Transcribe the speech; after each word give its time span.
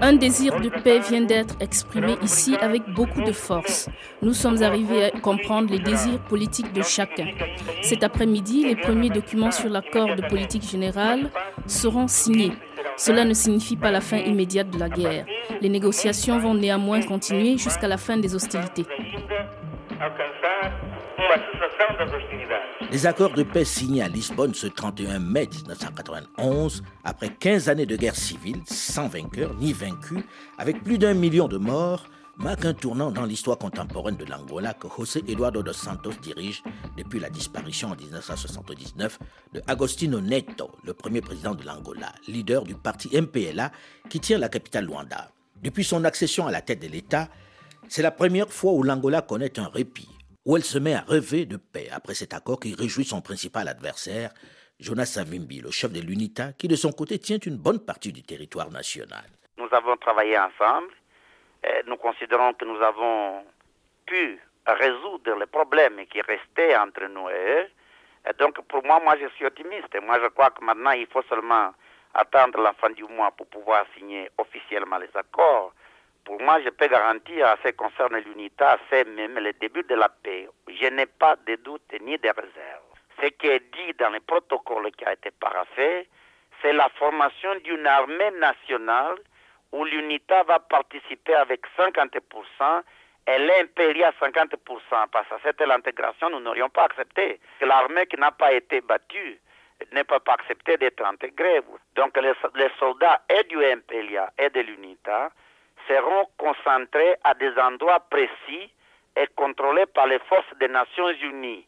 Un 0.00 0.12
désir 0.14 0.60
de 0.60 0.68
paix 0.68 1.00
vient 1.00 1.22
d'être 1.22 1.56
exprimé 1.60 2.16
ici 2.22 2.56
avec 2.60 2.82
beaucoup 2.94 3.22
de 3.22 3.32
force. 3.32 3.88
Nous 4.22 4.32
sommes 4.32 4.62
arrivés 4.62 5.04
à 5.06 5.10
comprendre 5.10 5.70
les 5.70 5.80
désirs 5.80 6.20
politiques 6.28 6.72
de 6.72 6.82
chacun. 6.82 7.26
Cet 7.82 8.02
après-midi, 8.02 8.64
les 8.64 8.76
premiers 8.76 9.10
documents 9.10 9.50
sur 9.50 9.68
l'accord 9.68 10.14
de 10.14 10.22
politique 10.28 10.68
générale 10.68 11.30
seront 11.66 12.06
signés. 12.08 12.52
Cela 12.96 13.24
ne 13.24 13.34
signifie 13.34 13.76
pas 13.76 13.90
la 13.90 14.00
fin 14.00 14.18
immédiate 14.18 14.70
de 14.70 14.78
la 14.78 14.88
guerre. 14.88 15.26
Les 15.60 15.68
négociations 15.68 16.38
vont 16.38 16.54
néanmoins 16.54 17.02
continuer 17.02 17.56
jusqu'à 17.58 17.88
la 17.88 17.96
fin 17.96 18.16
des 18.16 18.34
hostilités. 18.34 18.86
Les 22.90 23.06
accords 23.06 23.34
de 23.34 23.42
paix 23.42 23.64
signés 23.64 24.02
à 24.02 24.08
Lisbonne 24.08 24.54
ce 24.54 24.66
31 24.66 25.18
mai 25.18 25.48
1991, 25.50 26.82
après 27.04 27.30
15 27.30 27.68
années 27.68 27.86
de 27.86 27.96
guerre 27.96 28.14
civile, 28.14 28.62
sans 28.66 29.08
vainqueur 29.08 29.54
ni 29.54 29.72
vaincu, 29.72 30.24
avec 30.58 30.82
plus 30.82 30.98
d'un 30.98 31.14
million 31.14 31.48
de 31.48 31.58
morts, 31.58 32.06
marquent 32.38 32.66
un 32.66 32.74
tournant 32.74 33.10
dans 33.10 33.24
l'histoire 33.24 33.58
contemporaine 33.58 34.16
de 34.16 34.24
l'Angola 34.24 34.74
que 34.74 34.86
José 34.96 35.24
Eduardo 35.26 35.62
dos 35.62 35.72
Santos 35.72 36.12
dirige 36.22 36.62
depuis 36.96 37.18
la 37.18 37.30
disparition 37.30 37.90
en 37.90 37.96
1979 37.96 39.18
de 39.54 39.62
Agostinho 39.66 40.20
Neto, 40.20 40.70
le 40.84 40.94
premier 40.94 41.20
président 41.20 41.54
de 41.54 41.66
l'Angola, 41.66 42.12
leader 42.28 42.62
du 42.62 42.74
parti 42.74 43.10
MPLA 43.12 43.72
qui 44.08 44.20
tient 44.20 44.38
la 44.38 44.48
capitale 44.48 44.86
Luanda. 44.86 45.32
Depuis 45.62 45.84
son 45.84 46.04
accession 46.04 46.46
à 46.46 46.52
la 46.52 46.62
tête 46.62 46.80
de 46.80 46.86
l'État, 46.86 47.28
c'est 47.88 48.02
la 48.02 48.12
première 48.12 48.52
fois 48.52 48.72
où 48.72 48.84
l'Angola 48.84 49.22
connaît 49.22 49.58
un 49.58 49.66
répit, 49.68 50.08
où 50.48 50.56
elle 50.56 50.64
se 50.64 50.78
met 50.78 50.94
à 50.94 51.02
rêver 51.02 51.44
de 51.44 51.58
paix 51.58 51.88
après 51.92 52.14
cet 52.14 52.32
accord 52.32 52.58
qui 52.58 52.74
réjouit 52.74 53.04
son 53.04 53.20
principal 53.20 53.68
adversaire, 53.68 54.30
Jonas 54.80 55.04
Savimbi, 55.04 55.60
le 55.60 55.70
chef 55.70 55.92
de 55.92 56.00
l'UNITA, 56.00 56.54
qui 56.54 56.68
de 56.68 56.74
son 56.74 56.90
côté 56.90 57.18
tient 57.18 57.36
une 57.36 57.58
bonne 57.58 57.84
partie 57.84 58.14
du 58.14 58.22
territoire 58.22 58.70
national. 58.70 59.26
Nous 59.58 59.68
avons 59.72 59.98
travaillé 59.98 60.38
ensemble. 60.38 60.94
et 61.62 61.82
nous 61.86 61.96
considérons 61.96 62.54
que 62.54 62.64
nous 62.64 62.80
avons 62.80 63.44
pu 64.06 64.40
résoudre 64.66 65.34
les 65.38 65.46
problèmes 65.46 66.06
qui 66.06 66.22
restaient 66.22 66.74
entre 66.78 67.04
nous 67.08 67.28
et 67.28 67.60
eux. 67.60 68.32
Donc, 68.38 68.58
pour 68.68 68.82
moi, 68.84 69.00
moi, 69.04 69.16
je 69.20 69.28
suis 69.36 69.44
optimiste. 69.44 69.94
Moi, 70.02 70.18
je 70.22 70.28
crois 70.28 70.48
que 70.50 70.64
maintenant, 70.64 70.92
il 70.92 71.06
faut 71.08 71.22
seulement 71.28 71.74
attendre 72.14 72.58
la 72.62 72.72
fin 72.72 72.88
du 72.90 73.04
mois 73.04 73.32
pour 73.32 73.48
pouvoir 73.48 73.84
signer 73.94 74.30
officiellement 74.38 74.96
les 74.96 75.10
accords. 75.14 75.74
Pour 76.28 76.42
moi, 76.42 76.60
je 76.62 76.68
peux 76.68 76.88
garantir 76.88 77.46
à 77.46 77.56
ce 77.64 77.68
qui 77.68 77.76
concerne 77.76 78.18
l'UNITA, 78.18 78.76
c'est 78.90 79.08
même 79.08 79.38
le 79.38 79.50
début 79.54 79.82
de 79.84 79.94
la 79.94 80.10
paix. 80.10 80.46
Je 80.68 80.88
n'ai 80.88 81.06
pas 81.06 81.36
de 81.46 81.54
doute 81.54 81.90
ni 82.02 82.18
de 82.18 82.28
réserve. 82.28 82.84
Ce 83.18 83.28
qui 83.28 83.46
est 83.46 83.60
dit 83.72 83.94
dans 83.98 84.10
le 84.10 84.20
protocole 84.20 84.90
qui 84.92 85.06
a 85.06 85.14
été 85.14 85.30
paraphé, 85.30 86.06
c'est 86.60 86.74
la 86.74 86.90
formation 86.98 87.54
d'une 87.64 87.86
armée 87.86 88.30
nationale 88.32 89.16
où 89.72 89.86
l'UNITA 89.86 90.42
va 90.42 90.58
participer 90.58 91.34
avec 91.34 91.62
50% 91.78 92.82
et 93.26 93.38
l'Impéria 93.38 94.12
50%, 94.20 95.08
parce 95.10 95.28
que 95.28 95.34
c'était 95.42 95.64
l'intégration, 95.64 96.28
nous 96.28 96.40
n'aurions 96.40 96.68
pas 96.68 96.84
accepté. 96.84 97.40
L'armée 97.62 98.04
qui 98.04 98.20
n'a 98.20 98.32
pas 98.32 98.52
été 98.52 98.82
battue 98.82 99.40
ne 99.92 100.02
peut 100.02 100.20
pas 100.20 100.34
accepter 100.34 100.76
d'être 100.76 101.02
intégrée. 101.06 101.62
Donc 101.96 102.14
les, 102.18 102.68
soldats 102.78 103.22
et 103.30 103.44
du 103.44 103.64
Impéria 103.64 104.30
et 104.38 104.50
de 104.50 104.60
l'UNITA 104.60 105.30
seront 105.88 106.26
concentrés 106.36 107.16
à 107.24 107.34
des 107.34 107.52
endroits 107.58 108.00
précis 108.10 108.70
et 109.16 109.26
contrôlés 109.34 109.86
par 109.86 110.06
les 110.06 110.18
forces 110.20 110.54
des 110.60 110.68
Nations 110.68 111.10
Unies. 111.10 111.66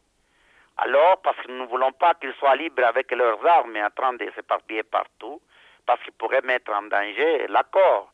Alors, 0.76 1.20
parce 1.22 1.36
que 1.38 1.50
nous 1.50 1.64
ne 1.64 1.66
voulons 1.68 1.92
pas 1.92 2.14
qu'ils 2.14 2.32
soient 2.34 2.56
libres 2.56 2.84
avec 2.84 3.10
leurs 3.10 3.44
armes 3.44 3.76
et 3.76 3.82
en 3.82 3.90
train 3.90 4.12
de 4.14 4.30
s'éparpiller 4.34 4.82
partout, 4.82 5.40
parce 5.84 6.00
qu'ils 6.02 6.12
pourraient 6.12 6.42
mettre 6.42 6.72
en 6.72 6.82
danger 6.82 7.46
l'accord. 7.48 8.12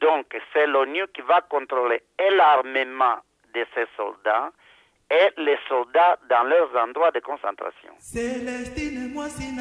Donc, 0.00 0.26
c'est 0.52 0.66
l'ONU 0.66 1.06
qui 1.14 1.22
va 1.22 1.40
contrôler 1.42 2.02
et 2.18 2.30
l'armement 2.30 3.18
de 3.54 3.64
ces 3.74 3.86
soldats 3.96 4.50
et 5.10 5.30
les 5.36 5.58
soldats 5.68 6.18
dans 6.28 6.42
leurs 6.42 6.74
endroits 6.76 7.12
de 7.12 7.20
concentration. 7.20 7.92
Celestine 7.98 9.12
mwasi 9.12 9.52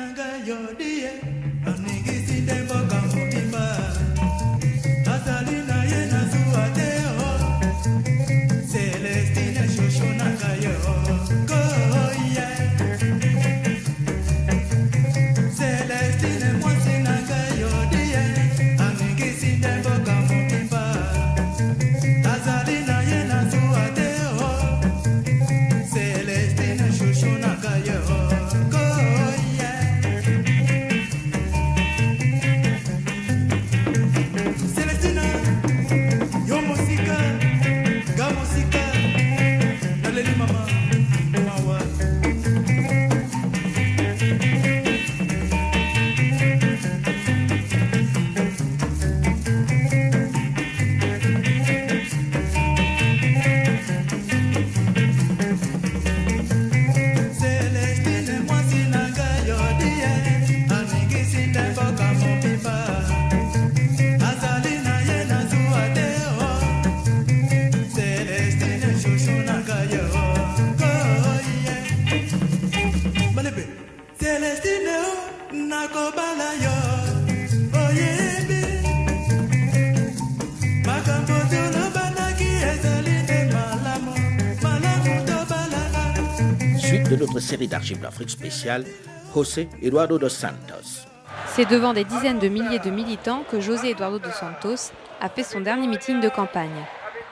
série 87.42 87.68
d'archives 87.68 88.00
d'Afrique 88.00 88.30
spéciale, 88.30 88.86
José 89.34 89.68
Eduardo 89.82 90.18
dos 90.18 90.30
Santos. 90.30 91.08
C'est 91.48 91.70
devant 91.70 91.94
des 91.94 92.04
dizaines 92.04 92.40
de 92.40 92.48
milliers 92.48 92.80
de 92.80 92.90
militants 92.90 93.44
que 93.50 93.60
José 93.60 93.92
Eduardo 93.92 94.20
dos 94.20 94.32
Santos 94.32 94.94
a 95.20 95.30
fait 95.30 95.44
son 95.44 95.62
dernier 95.62 95.88
meeting 95.88 96.22
de 96.22 96.30
campagne, 96.30 96.86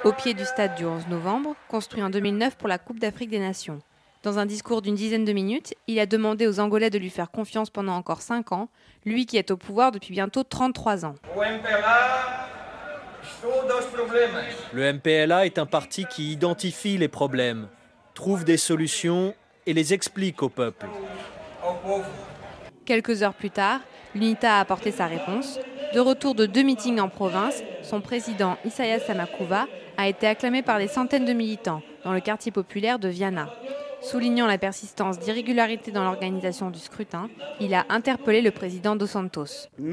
au 0.03 0.11
pied 0.11 0.33
du 0.33 0.45
stade 0.45 0.75
du 0.75 0.85
11 0.85 1.07
novembre, 1.07 1.55
construit 1.67 2.03
en 2.03 2.09
2009 2.09 2.57
pour 2.57 2.67
la 2.67 2.77
Coupe 2.77 2.99
d'Afrique 2.99 3.29
des 3.29 3.39
Nations. 3.39 3.79
Dans 4.21 4.37
un 4.37 4.45
discours 4.45 4.81
d'une 4.81 4.95
dizaine 4.95 5.23
de 5.23 5.31
minutes, 5.31 5.73
il 5.87 5.97
a 5.99 6.05
demandé 6.05 6.45
aux 6.45 6.59
Angolais 6.59 6.89
de 6.89 6.97
lui 6.97 7.09
faire 7.09 7.31
confiance 7.31 7.69
pendant 7.69 7.93
encore 7.93 8.21
5 8.21 8.51
ans, 8.51 8.67
lui 9.05 9.25
qui 9.25 9.37
est 9.37 9.51
au 9.51 9.55
pouvoir 9.55 9.91
depuis 9.91 10.11
bientôt 10.11 10.43
33 10.43 11.05
ans. 11.05 11.15
Le 14.73 14.93
MPLA 14.93 15.45
est 15.45 15.57
un 15.57 15.65
parti 15.65 16.05
qui 16.05 16.33
identifie 16.33 16.97
les 16.97 17.07
problèmes, 17.07 17.69
trouve 18.13 18.43
des 18.43 18.57
solutions 18.57 19.33
et 19.69 19.73
les 19.73 19.93
explique 19.93 20.41
au 20.41 20.49
peuple. 20.49 20.87
Quelques 22.85 23.21
heures 23.21 23.35
plus 23.35 23.51
tard, 23.51 23.81
l'UNITA 24.15 24.55
a 24.55 24.59
apporté 24.59 24.89
sa 24.89 25.05
réponse. 25.05 25.59
De 25.93 25.99
retour 25.99 26.33
de 26.33 26.47
deux 26.47 26.63
meetings 26.63 26.99
en 26.99 27.07
province, 27.07 27.61
son 27.83 28.01
président 28.01 28.57
Isaias 28.65 29.01
Samakuva 29.01 29.67
a 29.95 30.07
été 30.07 30.25
acclamé 30.25 30.63
par 30.63 30.79
des 30.79 30.87
centaines 30.87 31.25
de 31.25 31.33
militants 31.33 31.83
dans 32.03 32.13
le 32.13 32.19
quartier 32.19 32.51
populaire 32.51 32.97
de 32.97 33.09
Viana. 33.09 33.47
Soulignant 34.01 34.47
la 34.47 34.57
persistance 34.57 35.19
d'irrégularités 35.19 35.91
dans 35.91 36.03
l'organisation 36.03 36.69
du 36.69 36.79
scrutin, 36.79 37.29
il 37.59 37.73
a 37.73 37.85
interpellé 37.89 38.41
le 38.41 38.51
président 38.51 38.95
Dos 38.95 39.07
Santos. 39.07 39.67
Il 39.77 39.85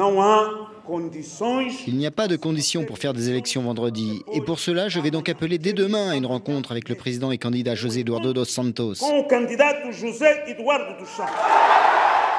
n'y 1.96 2.06
a 2.06 2.10
pas 2.10 2.28
de 2.28 2.36
conditions 2.36 2.84
pour 2.84 2.98
faire 2.98 3.12
des 3.12 3.30
élections 3.30 3.62
vendredi. 3.62 4.22
Et 4.32 4.40
pour 4.40 4.60
cela, 4.60 4.88
je 4.88 5.00
vais 5.00 5.10
donc 5.10 5.28
appeler 5.28 5.58
dès 5.58 5.72
demain 5.72 6.10
à 6.10 6.16
une 6.16 6.26
rencontre 6.26 6.70
avec 6.70 6.88
le 6.88 6.94
président 6.94 7.30
et 7.30 7.38
candidat 7.38 7.74
José 7.74 8.00
Eduardo 8.00 8.32
dos 8.32 8.44
Santos. 8.44 8.94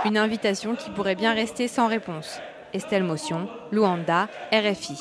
Une 0.05 0.17
invitation 0.17 0.75
qui 0.75 0.89
pourrait 0.91 1.15
bien 1.15 1.33
rester 1.33 1.67
sans 1.67 1.87
réponse. 1.87 2.39
Estelle 2.73 3.03
Motion, 3.03 3.47
Luanda, 3.71 4.27
RFI. 4.51 4.95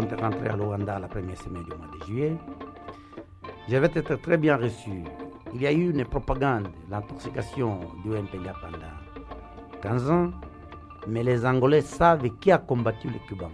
Compte 0.00 0.20
rentrer 0.20 0.48
à 0.48 0.56
Luanda 0.56 0.98
la 0.98 1.08
première 1.08 1.36
semaine 1.36 1.64
du 1.64 1.74
mois 1.76 1.86
de 1.98 2.06
juillet. 2.06 2.36
Je 3.68 3.76
vais 3.76 3.90
être 3.94 4.14
très 4.16 4.38
bien 4.38 4.56
reçu. 4.56 5.04
Il 5.52 5.60
y 5.60 5.66
a 5.66 5.72
eu 5.72 5.90
une 5.90 6.04
propagande, 6.04 6.68
l'intoxication 6.90 7.80
du 8.02 8.10
MPLA 8.10 8.54
pendant 8.62 9.82
15 9.82 10.10
ans, 10.10 10.30
mais 11.06 11.22
les 11.22 11.44
Angolais 11.44 11.82
savent 11.82 12.28
qui 12.40 12.50
a 12.50 12.58
combattu 12.58 13.10
les 13.10 13.18
Cubains. 13.28 13.50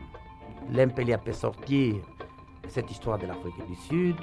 L'MPLA 0.70 1.18
peut 1.18 1.32
sortir 1.32 1.96
cette 2.68 2.90
histoire 2.90 3.18
de 3.18 3.26
l'Afrique 3.26 3.66
du 3.66 3.74
Sud, 3.74 4.16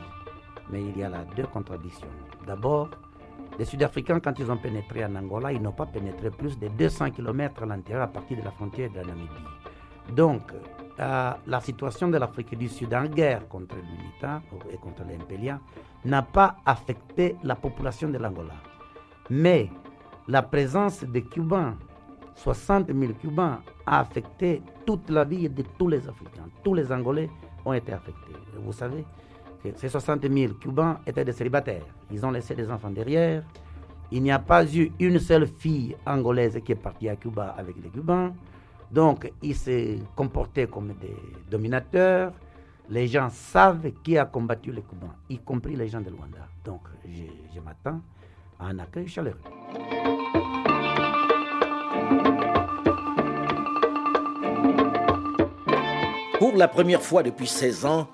mais 0.71 0.81
il 0.81 0.97
y 0.97 1.03
a 1.03 1.09
là 1.09 1.25
deux 1.35 1.47
contradictions. 1.47 2.07
D'abord, 2.47 2.89
les 3.59 3.65
Sud-Africains, 3.65 4.19
quand 4.19 4.39
ils 4.39 4.49
ont 4.49 4.57
pénétré 4.57 5.03
en 5.03 5.15
Angola, 5.15 5.51
ils 5.51 5.61
n'ont 5.61 5.73
pas 5.73 5.85
pénétré 5.87 6.29
plus 6.31 6.57
de 6.57 6.69
200 6.69 7.11
km 7.11 7.63
à 7.63 7.65
l'intérieur 7.65 8.03
à 8.03 8.07
partir 8.07 8.37
de 8.37 8.43
la 8.43 8.51
frontière 8.51 8.89
de 8.91 8.97
la 8.97 9.03
Namibie. 9.03 9.29
Donc, 10.15 10.41
la 10.97 11.59
situation 11.61 12.07
de 12.09 12.17
l'Afrique 12.17 12.57
du 12.57 12.69
Sud 12.69 12.93
en 12.93 13.05
guerre 13.05 13.47
contre 13.47 13.75
l'UNITA 13.75 14.41
et 14.71 14.77
contre 14.77 15.03
l'MPLA 15.03 15.59
n'a 16.05 16.21
pas 16.21 16.57
affecté 16.65 17.35
la 17.43 17.55
population 17.55 18.09
de 18.09 18.17
l'Angola. 18.17 18.53
Mais 19.29 19.69
la 20.27 20.41
présence 20.41 21.03
des 21.03 21.23
Cubains, 21.23 21.75
60 22.35 22.87
000 22.93 23.13
Cubains, 23.13 23.61
a 23.85 23.99
affecté 23.99 24.61
toute 24.85 25.09
la 25.09 25.23
vie 25.23 25.49
de 25.49 25.63
tous 25.77 25.87
les 25.87 26.07
Africains. 26.07 26.47
Tous 26.63 26.73
les 26.73 26.91
Angolais 26.91 27.29
ont 27.65 27.73
été 27.73 27.93
affectés. 27.93 28.33
Vous 28.57 28.73
savez 28.73 29.05
que 29.63 29.69
ces 29.75 29.89
60 29.89 30.27
000 30.29 30.53
Cubains 30.55 30.99
étaient 31.07 31.25
des 31.25 31.31
célibataires. 31.31 31.85
Ils 32.11 32.25
ont 32.25 32.31
laissé 32.31 32.53
des 32.55 32.69
enfants 32.69 32.89
derrière. 32.89 33.43
Il 34.11 34.21
n'y 34.21 34.31
a 34.31 34.39
pas 34.39 34.65
eu 34.65 34.91
une 34.99 35.19
seule 35.19 35.47
fille 35.47 35.95
angolaise 36.05 36.59
qui 36.63 36.73
est 36.73 36.75
partie 36.75 37.09
à 37.09 37.15
Cuba 37.15 37.55
avec 37.57 37.75
les 37.81 37.89
Cubains. 37.89 38.33
Donc, 38.93 39.31
ils 39.41 39.55
se 39.55 39.97
comportaient 40.15 40.67
comme 40.67 40.93
des 41.01 41.15
dominateurs. 41.49 42.31
Les 42.91 43.07
gens 43.07 43.29
savent 43.31 43.89
qui 44.03 44.19
a 44.19 44.25
combattu 44.25 44.71
les 44.71 44.83
Cubains, 44.83 45.15
y 45.29 45.39
compris 45.39 45.75
les 45.75 45.87
gens 45.87 45.99
de 46.01 46.11
Luanda. 46.11 46.47
Donc, 46.63 46.81
je, 47.03 47.59
m'attends 47.59 48.01
à 48.59 48.67
un 48.67 48.77
accueil 48.77 49.07
chaleureux. 49.07 49.39
Pour 56.37 56.55
la 56.55 56.67
première 56.67 57.01
fois 57.01 57.23
depuis 57.23 57.47
16 57.47 57.85
ans, 57.85 58.07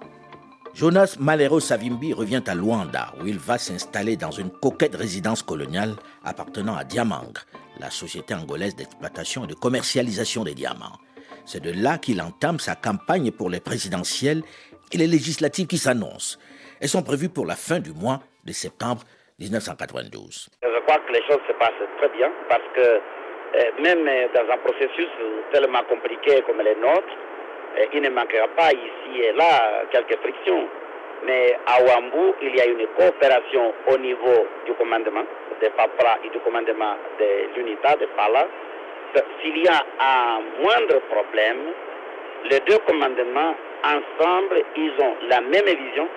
Jonas 0.74 1.18
Malero 1.20 1.60
Savimbi 1.60 2.14
revient 2.14 2.44
à 2.48 2.56
Luanda, 2.56 3.14
où 3.22 3.26
il 3.28 3.38
va 3.38 3.58
s'installer 3.58 4.16
dans 4.16 4.32
une 4.32 4.50
coquette 4.50 4.96
résidence 4.96 5.44
coloniale 5.44 5.96
appartenant 6.24 6.76
à 6.76 6.86
Diamang, 6.86 7.34
la 7.80 7.90
société 7.90 8.34
angolaise 8.34 8.76
d'exploitation 8.76 9.46
et 9.46 9.48
de 9.48 9.56
commercialisation 9.56 10.44
des 10.44 10.54
diamants. 10.54 10.98
C'est 11.46 11.64
de 11.64 11.72
là 11.72 11.98
qu'il 11.98 12.22
entame 12.22 12.60
sa 12.60 12.76
campagne 12.76 13.32
pour 13.32 13.50
les 13.50 13.60
présidentielles 13.60 14.44
et 14.92 14.98
les 14.98 15.08
législatives 15.08 15.68
qui 15.68 15.78
s'annoncent. 15.78 16.38
Elles 16.82 16.90
sont 16.90 17.04
prévues 17.04 17.30
pour 17.30 17.46
la 17.46 17.56
fin 17.56 17.80
du 17.80 17.92
mois 17.92 18.20
de 18.46 18.52
septembre 18.52 19.02
1992. 19.40 20.50
Je 20.62 20.80
crois 20.86 20.98
que 21.08 21.14
les 21.14 21.24
choses 21.28 21.42
se 21.48 21.54
passent 21.54 21.72
très 21.98 22.10
bien 22.10 22.32
parce 22.50 22.64
que 22.76 22.82
euh, 22.82 23.72
même 23.82 24.08
euh, 24.08 24.28
dans 24.34 24.54
un 24.54 24.58
processus 24.58 25.10
tellement 25.52 25.84
compliqué 25.90 26.42
comme 26.46 26.58
le 26.58 26.76
nôtre, 26.76 27.14
euh, 27.80 27.86
il 27.94 28.02
ne 28.02 28.10
manquera 28.10 28.48
pas 28.56 28.72
ici 28.72 29.22
et 29.22 29.34
là 29.34 29.84
quelques 29.92 30.18
frictions. 30.20 30.68
Mais 31.26 31.58
à 31.66 31.82
Ouambou, 31.84 32.36
il 32.42 32.56
y 32.56 32.62
a 32.62 32.66
une 32.66 32.88
coopération 32.98 33.74
au 33.88 33.98
niveau 33.98 34.48
du 34.66 34.74
commandement 34.74 35.26
de 35.62 35.68
FAPRA 35.76 36.18
et 36.24 36.30
du 36.30 36.40
commandement 36.40 36.96
de 37.20 37.56
l'UNITA 37.56 37.96
de 37.98 38.06
Pala. 38.18 38.48
S'il 39.42 39.58
y 39.58 39.68
a 39.68 39.84
un 40.00 40.42
moindre 40.62 41.00
problème, 41.10 41.74
les 42.46 42.60
deux 42.62 42.78
commandements 42.88 43.56
ensemble, 43.84 44.64
ils 44.76 44.94
ont 45.02 45.16
la 45.28 45.42
même 45.42 45.66
vision 45.66 46.08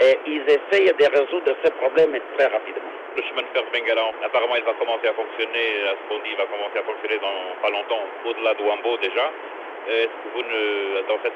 et 0.00 0.18
ils 0.26 0.42
essayent 0.42 0.92
de 0.92 1.06
résoudre 1.10 1.56
ces 1.64 1.70
problèmes 1.72 2.16
très 2.36 2.46
rapidement. 2.46 2.92
Le 3.16 3.22
chemin 3.22 3.42
de 3.42 3.48
fer 3.54 3.64
Bengala, 3.72 4.02
apparemment, 4.24 4.56
il 4.56 4.64
va 4.64 4.74
commencer 4.74 5.08
à 5.08 5.14
fonctionner, 5.14 5.88
à 5.88 5.96
ce 5.96 6.08
qu'on 6.08 6.22
dit, 6.22 6.30
il 6.30 6.36
va 6.36 6.44
commencer 6.44 6.78
à 6.78 6.82
fonctionner 6.82 7.18
dans 7.18 7.56
pas 7.62 7.70
longtemps, 7.70 8.04
au-delà 8.26 8.54
de 8.54 8.62
Wambo 8.62 8.96
déjà. 8.98 9.32
Est-ce 9.88 10.06
que 10.06 10.28
vous 10.34 10.42
ne, 10.42 11.08
dans 11.08 11.18
ce 11.24 11.30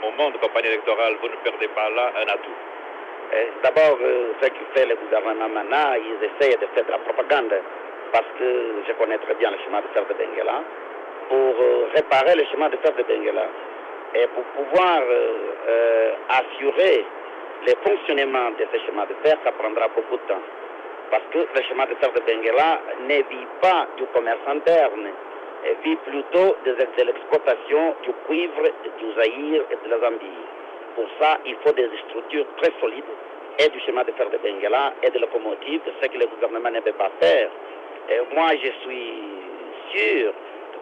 moment 0.00 0.30
de 0.30 0.38
campagne 0.38 0.66
électorale, 0.66 1.16
vous 1.20 1.28
ne 1.28 1.36
perdez 1.42 1.68
pas 1.68 1.90
là 1.90 2.12
un 2.16 2.28
atout 2.28 2.56
D'abord, 3.62 3.98
euh, 4.00 4.32
ce 4.40 4.48
que 4.48 4.64
fait 4.74 4.86
le 4.86 4.94
gouvernement 4.96 5.48
maintenant, 5.48 5.94
ils 5.94 6.24
essayent 6.24 6.56
de 6.56 6.66
faire 6.74 6.84
de 6.84 6.90
la 6.92 6.98
propagande 6.98 7.52
parce 8.12 8.26
que 8.38 8.72
je 8.86 8.92
connais 8.92 9.18
très 9.18 9.34
bien 9.34 9.50
le 9.50 9.58
chemin 9.64 9.80
de 9.80 9.88
fer 9.92 10.04
de 10.06 10.14
Benguela. 10.14 10.62
Pour 11.28 11.54
euh, 11.60 11.88
réparer 11.94 12.36
le 12.36 12.44
chemin 12.52 12.68
de 12.68 12.76
fer 12.76 12.92
de 12.92 13.02
Benguela 13.02 13.46
et 14.14 14.26
pour 14.28 14.44
pouvoir 14.44 15.00
euh, 15.02 16.12
assurer 16.28 17.04
le 17.66 17.72
fonctionnement 17.84 18.50
de 18.50 18.64
ce 18.72 18.78
chemin 18.86 19.04
de 19.06 19.14
fer, 19.24 19.36
ça 19.44 19.50
prendra 19.52 19.88
beaucoup 19.88 20.16
de 20.16 20.28
temps. 20.28 20.42
Parce 21.10 21.24
que 21.32 21.38
le 21.38 21.62
chemin 21.68 21.86
de 21.86 21.94
fer 21.96 22.12
de 22.12 22.20
Benguela 22.20 22.80
ne 23.08 23.16
vit 23.16 23.46
pas 23.60 23.88
du 23.96 24.04
commerce 24.14 24.46
interne, 24.46 25.08
vit 25.84 25.96
plutôt 25.96 26.56
de, 26.64 26.72
de 26.72 27.02
l'exploitation 27.04 27.94
du 28.02 28.10
cuivre, 28.26 28.62
du 28.98 29.06
Zaïre 29.14 29.62
et 29.70 29.78
de 29.84 29.90
la 29.90 29.98
Zambie. 30.00 30.42
Pour 30.94 31.06
ça, 31.20 31.38
il 31.44 31.56
faut 31.64 31.72
des 31.72 31.88
structures 32.08 32.46
très 32.60 32.72
solides 32.80 33.04
et 33.58 33.68
du 33.68 33.80
chemin 33.80 34.04
de 34.04 34.12
fer 34.12 34.28
de 34.30 34.38
Benguela 34.38 34.92
et 35.02 35.10
de 35.10 35.18
locomotives, 35.18 35.80
ce 36.00 36.06
que 36.08 36.18
le 36.18 36.26
gouvernement 36.26 36.70
ne 36.70 36.80
peut 36.80 36.92
pas 36.92 37.10
faire. 37.20 37.50
Et 38.10 38.34
moi, 38.34 38.50
je 38.62 38.70
suis 38.84 39.12
sûr, 39.94 40.32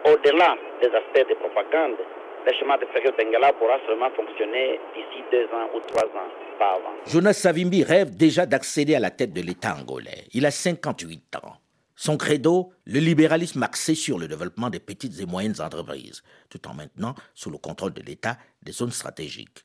au-delà 0.05 0.55
des 0.81 0.87
aspects 0.87 1.29
de 1.29 1.35
propagande, 1.35 1.97
le 2.45 2.53
chemin 2.53 2.77
de 2.77 2.85
fer 2.93 3.01
de 3.03 3.11
Benguela 3.17 3.53
pourra 3.53 3.79
seulement 3.87 4.09
fonctionner 4.11 4.79
d'ici 4.93 5.23
deux 5.31 5.45
ans 5.45 5.69
ou 5.73 5.79
trois 5.87 6.05
ans, 6.05 6.29
pas 6.59 6.73
avant. 6.73 6.93
Jonas 7.07 7.33
Savimbi 7.33 7.83
rêve 7.83 8.15
déjà 8.15 8.45
d'accéder 8.45 8.95
à 8.95 8.99
la 8.99 9.09
tête 9.09 9.33
de 9.33 9.41
l'État 9.41 9.75
angolais. 9.81 10.25
Il 10.33 10.45
a 10.45 10.51
58 10.51 11.37
ans. 11.43 11.53
Son 11.95 12.17
credo, 12.17 12.73
le 12.85 12.99
libéralisme 12.99 13.63
axé 13.63 13.95
sur 13.95 14.19
le 14.19 14.27
développement 14.27 14.69
des 14.69 14.79
petites 14.79 15.19
et 15.19 15.25
moyennes 15.25 15.61
entreprises, 15.61 16.23
tout 16.49 16.67
en 16.67 16.73
maintenant 16.73 17.15
sous 17.33 17.49
le 17.49 17.57
contrôle 17.57 17.93
de 17.93 18.01
l'État 18.01 18.37
des 18.63 18.73
zones 18.73 18.91
stratégiques. 18.91 19.63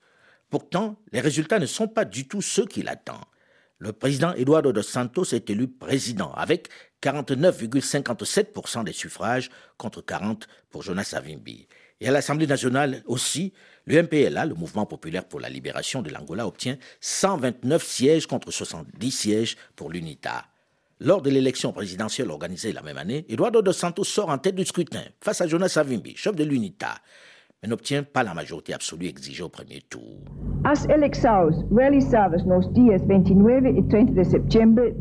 Pourtant, 0.48 1.00
les 1.12 1.20
résultats 1.20 1.58
ne 1.58 1.66
sont 1.66 1.88
pas 1.88 2.04
du 2.04 2.28
tout 2.28 2.42
ceux 2.42 2.66
qu'il 2.66 2.88
attend. 2.88 3.20
Le 3.78 3.92
président 3.92 4.34
Eduardo 4.34 4.72
dos 4.72 4.82
Santos 4.82 5.32
est 5.32 5.48
élu 5.48 5.66
président 5.66 6.32
avec 6.34 6.68
49,57% 7.02 8.84
des 8.84 8.92
suffrages 8.92 9.50
contre 9.78 10.02
40 10.02 10.46
pour 10.68 10.82
Jonas 10.82 11.04
Savimbi. 11.04 11.66
Et 12.00 12.08
à 12.08 12.10
l'Assemblée 12.12 12.46
nationale 12.46 13.02
aussi, 13.06 13.52
le 13.86 14.02
MPLA, 14.02 14.46
le 14.46 14.54
Mouvement 14.54 14.86
populaire 14.86 15.26
pour 15.26 15.40
la 15.40 15.48
libération 15.48 16.02
de 16.02 16.10
l'Angola, 16.10 16.46
obtient 16.46 16.76
129 17.00 17.82
sièges 17.82 18.26
contre 18.26 18.50
70 18.50 19.10
sièges 19.10 19.56
pour 19.76 19.90
l'UNITA. 19.90 20.49
Lors 21.02 21.22
de 21.22 21.30
l'élection 21.30 21.72
présidentielle 21.72 22.30
organisée 22.30 22.74
la 22.74 22.82
même 22.82 22.98
année, 22.98 23.24
Eduardo 23.30 23.62
dos 23.62 23.72
Santos 23.72 24.04
sort 24.04 24.28
en 24.28 24.36
tête 24.36 24.54
du 24.54 24.66
scrutin 24.66 25.00
face 25.22 25.40
à 25.40 25.46
Jonas 25.46 25.70
Savimbi, 25.70 26.12
chef 26.14 26.36
de 26.36 26.44
l'UNITA, 26.44 26.94
mais 27.62 27.70
n'obtient 27.70 28.02
pas 28.02 28.22
la 28.22 28.34
majorité 28.34 28.74
absolue 28.74 29.06
exigée 29.06 29.42
au 29.42 29.48
premier 29.48 29.80
tour. 29.88 30.18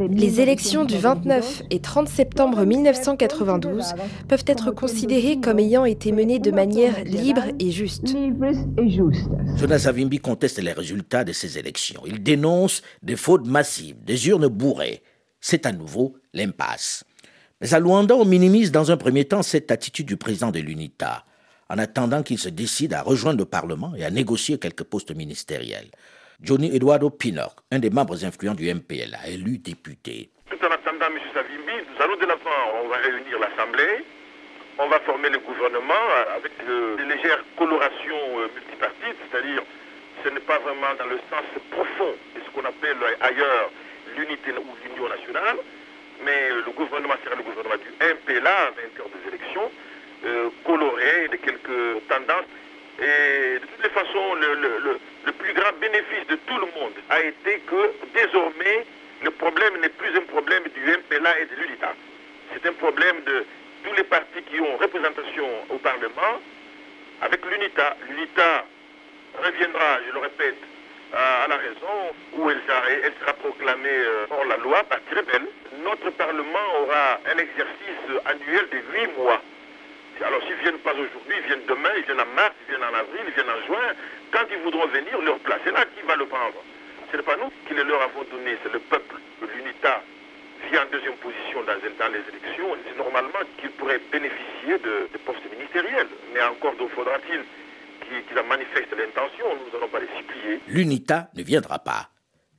Les 0.10 0.39
élections 0.39 0.86
du 0.86 0.98
29 0.98 1.63
et 1.70 1.79
30 1.82 2.08
septembre 2.08 2.63
1992 2.63 3.94
peuvent 4.29 4.46
être 4.48 4.72
considérées 4.72 5.41
comme 5.41 5.60
ayant 5.60 5.84
été 5.84 6.13
menées 6.13 6.39
de 6.39 6.51
manière 6.51 7.03
libre 7.03 7.44
et 7.60 7.72
juste. 7.72 8.15
Jonas 9.58 9.79
Savimbi 9.79 10.20
conteste 10.20 10.62
les 10.62 10.72
résultats 10.72 11.25
de 11.25 11.34
ces 11.34 11.58
élections. 11.58 12.03
Il 12.06 12.24
dénonce 12.24 12.84
des 13.03 13.18
fraudes 13.18 13.48
massives, 13.48 14.01
des 14.06 14.29
urnes 14.29 14.48
bourrées. 14.48 15.01
C'est 15.41 15.65
à 15.65 15.72
nouveau 15.72 16.15
l'impasse. 16.34 17.03
Mais 17.62 17.74
à 17.74 17.79
Luanda, 17.79 18.15
on 18.15 18.25
minimise 18.25 18.72
dans 18.72 18.91
un 18.91 18.98
premier 18.98 19.25
temps 19.25 19.43
cette 19.43 19.72
attitude 19.72 20.05
du 20.05 20.17
président 20.17 20.51
de 20.51 20.60
l'UNITA 20.60 21.24
en 21.69 21.77
attendant 21.77 22.24
qu'il 22.24 22.39
se 22.39 22.50
décide 22.50 22.93
à 22.93 23.01
rejoindre 23.01 23.39
le 23.39 23.46
Parlement 23.46 23.93
et 23.96 24.03
à 24.03 24.10
négocier 24.10 24.58
quelques 24.58 24.84
postes 24.84 25.15
ministériels. 25.15 25.91
Johnny 26.41 26.74
Eduardo 26.75 27.10
Pinocq, 27.10 27.51
un 27.72 27.79
des 27.79 27.89
membres 27.89 28.24
influents 28.25 28.55
du 28.55 28.74
MPLA, 28.74 29.27
élu 29.27 29.58
député. 29.58 30.31
Tout 30.50 30.58
en 30.65 30.72
attendant 30.72 31.08
M. 31.08 31.19
Savimbi, 31.34 31.75
nous 31.84 32.01
allons 32.03 32.15
de 32.15 32.25
l'avant. 32.25 32.60
On 32.84 32.88
va 32.88 32.98
réunir 32.98 33.38
l'Assemblée, 33.39 34.05
on 34.79 34.88
va 34.88 35.00
former 35.01 35.29
le 35.29 35.39
gouvernement 35.39 36.05
avec 36.36 36.53
euh, 36.67 36.96
des 36.96 37.03
légères 37.05 37.43
colorations 37.58 38.39
euh, 38.39 38.48
multipartites, 38.55 39.19
c'est-à-dire 39.29 39.62
ce 40.24 40.29
n'est 40.29 40.39
pas 40.48 40.60
vraiment 40.60 40.96
dans 40.98 41.08
le 41.08 41.19
sens 41.29 41.43
profond 41.72 42.15
de 42.36 42.39
ce 42.39 42.50
qu'on 42.51 42.65
appelle 42.65 42.98
ailleurs 43.19 43.69
l'unité 44.18 44.51
ou 44.51 44.75
l'union 44.84 45.10
nationale, 45.10 45.58
mais 46.24 46.50
le 46.50 46.72
gouvernement 46.72 47.16
sera 47.24 47.36
le 47.36 47.44
gouvernement 47.44 47.78
du 47.78 47.92
MPLA, 48.00 48.72
vainqueur 48.72 49.08
des 49.10 49.28
élections, 49.30 49.72
euh, 50.25 50.50
coloré 50.66 51.28
de 51.30 51.38
quelques 51.38 52.08
tendances. 52.08 52.50
Et 53.00 53.60
de 53.60 53.66
toutes 53.66 53.84
les 53.84 53.89
façons, 53.89 54.36
le, 54.36 55.32
plus 55.32 55.54
grand 55.54 55.72
bénéfice 55.80 56.28
de 56.28 56.36
tout 56.36 56.58
le 56.58 56.68
monde 56.80 56.92
a 57.10 57.24
été 57.24 57.60
que 57.66 57.94
désormais, 58.13 58.86
le 59.24 59.32
problème 59.32 59.80
n'est 59.82 59.89
plus 59.89 60.16
un 60.18 60.22
problème 60.22 60.63
du 60.75 60.82
MPLA 60.82 61.39
et 61.39 61.46
de 61.46 61.56
l'UNITA. 61.56 61.94
C'est 62.54 62.68
un 62.68 62.74
problème 62.74 63.24
de 63.25 63.46
tous 63.86 63.94
les 63.94 64.04
partis 64.04 64.44
qui 64.51 64.60
ont 64.60 64.75
représentation 64.78 65.48
au 65.70 65.78
Parlement 65.78 66.42
avec 67.22 67.39
l'UNITA. 67.46 67.96
L'UNITA 68.10 68.66
reviendra, 69.42 70.00
je 70.06 70.13
le 70.13 70.20
répète, 70.20 70.58
à, 71.13 71.48
la 71.48 71.58
raison, 71.58 72.13
où 72.34 72.50
elle 72.50 72.62
sera, 72.68 73.34
proclamée 73.34 73.89
euh, 73.89 74.25
hors 74.30 74.46
la 74.46 74.58
loi 74.58 74.84
par 74.84 75.00
rebelle. 75.10 75.48
Notre 75.84 76.10
Parlement 76.12 76.68
aura 76.82 77.20
un 77.25 77.38
exercice 77.38 78.22
annuel 78.25 78.68
de 78.72 78.78
huit 78.78 79.08
mois. 79.18 79.42
Alors 80.22 80.42
s'ils 80.44 80.58
ne 80.58 80.62
viennent 80.62 80.80
pas 80.80 80.92
aujourd'hui, 80.92 81.36
ils 81.38 81.48
viennent 81.48 81.66
demain, 81.68 81.89
ils 81.98 82.04
viennent 82.04 82.20
en 82.20 82.36
mars, 82.36 82.54
ils 82.68 82.75
viennent 82.75 82.84
en 82.84 82.94
avril, 82.94 83.22
ils 83.25 83.34
viennent 83.34 83.50
en 83.50 83.66
juin. 83.66 83.96
Quand 84.32 84.46
ils 84.51 84.60
voudront 84.60 84.88
venir, 84.88 85.22
leur 85.22 85.39
place 85.39 85.62
est 85.66 85.72
là, 85.72 85.86
qui 85.96 86.06
va 86.06 86.16
le 86.18 86.25
prendre? 86.25 86.62
Ce 87.12 87.18
n'est 87.18 87.24
pas 87.24 87.38
nous 87.38 87.51
qui 87.68 87.74
le 87.74 87.84
leur 87.84 88.01
avons 88.01 88.24
donné, 88.30 88.58
c'est 88.62 88.74
le 88.74 88.80
peuple. 88.80 89.16
L'UNITA 89.42 90.04
vient 90.70 90.84
en 90.84 90.92
deuxième 90.92 91.16
position 91.16 91.63
dans, 91.63 92.12
les 92.12 92.24
élections. 92.30 92.75
C'est 92.86 92.98
normalement 92.98 93.39
qu'il 93.58 93.72
pourrait 93.72 94.01
bénéficier 94.12 94.78
de, 94.78 95.08
postes 95.25 95.50
ministériels. 95.51 96.08
Mais 96.34 96.42
encore 96.44 96.75
faudra-t-il 96.94 97.44
qui, 98.00 98.39
en 98.39 98.44
manifeste 98.48 98.91
l'intention, 98.91 99.46
nous 99.56 99.72
n'allons 99.72 99.91
pas 99.91 100.00
les 100.00 100.08
supplier. 100.18 100.60
L'UNITA 100.68 101.29
ne 101.36 101.44
viendra 101.44 101.79
pas. 101.79 102.10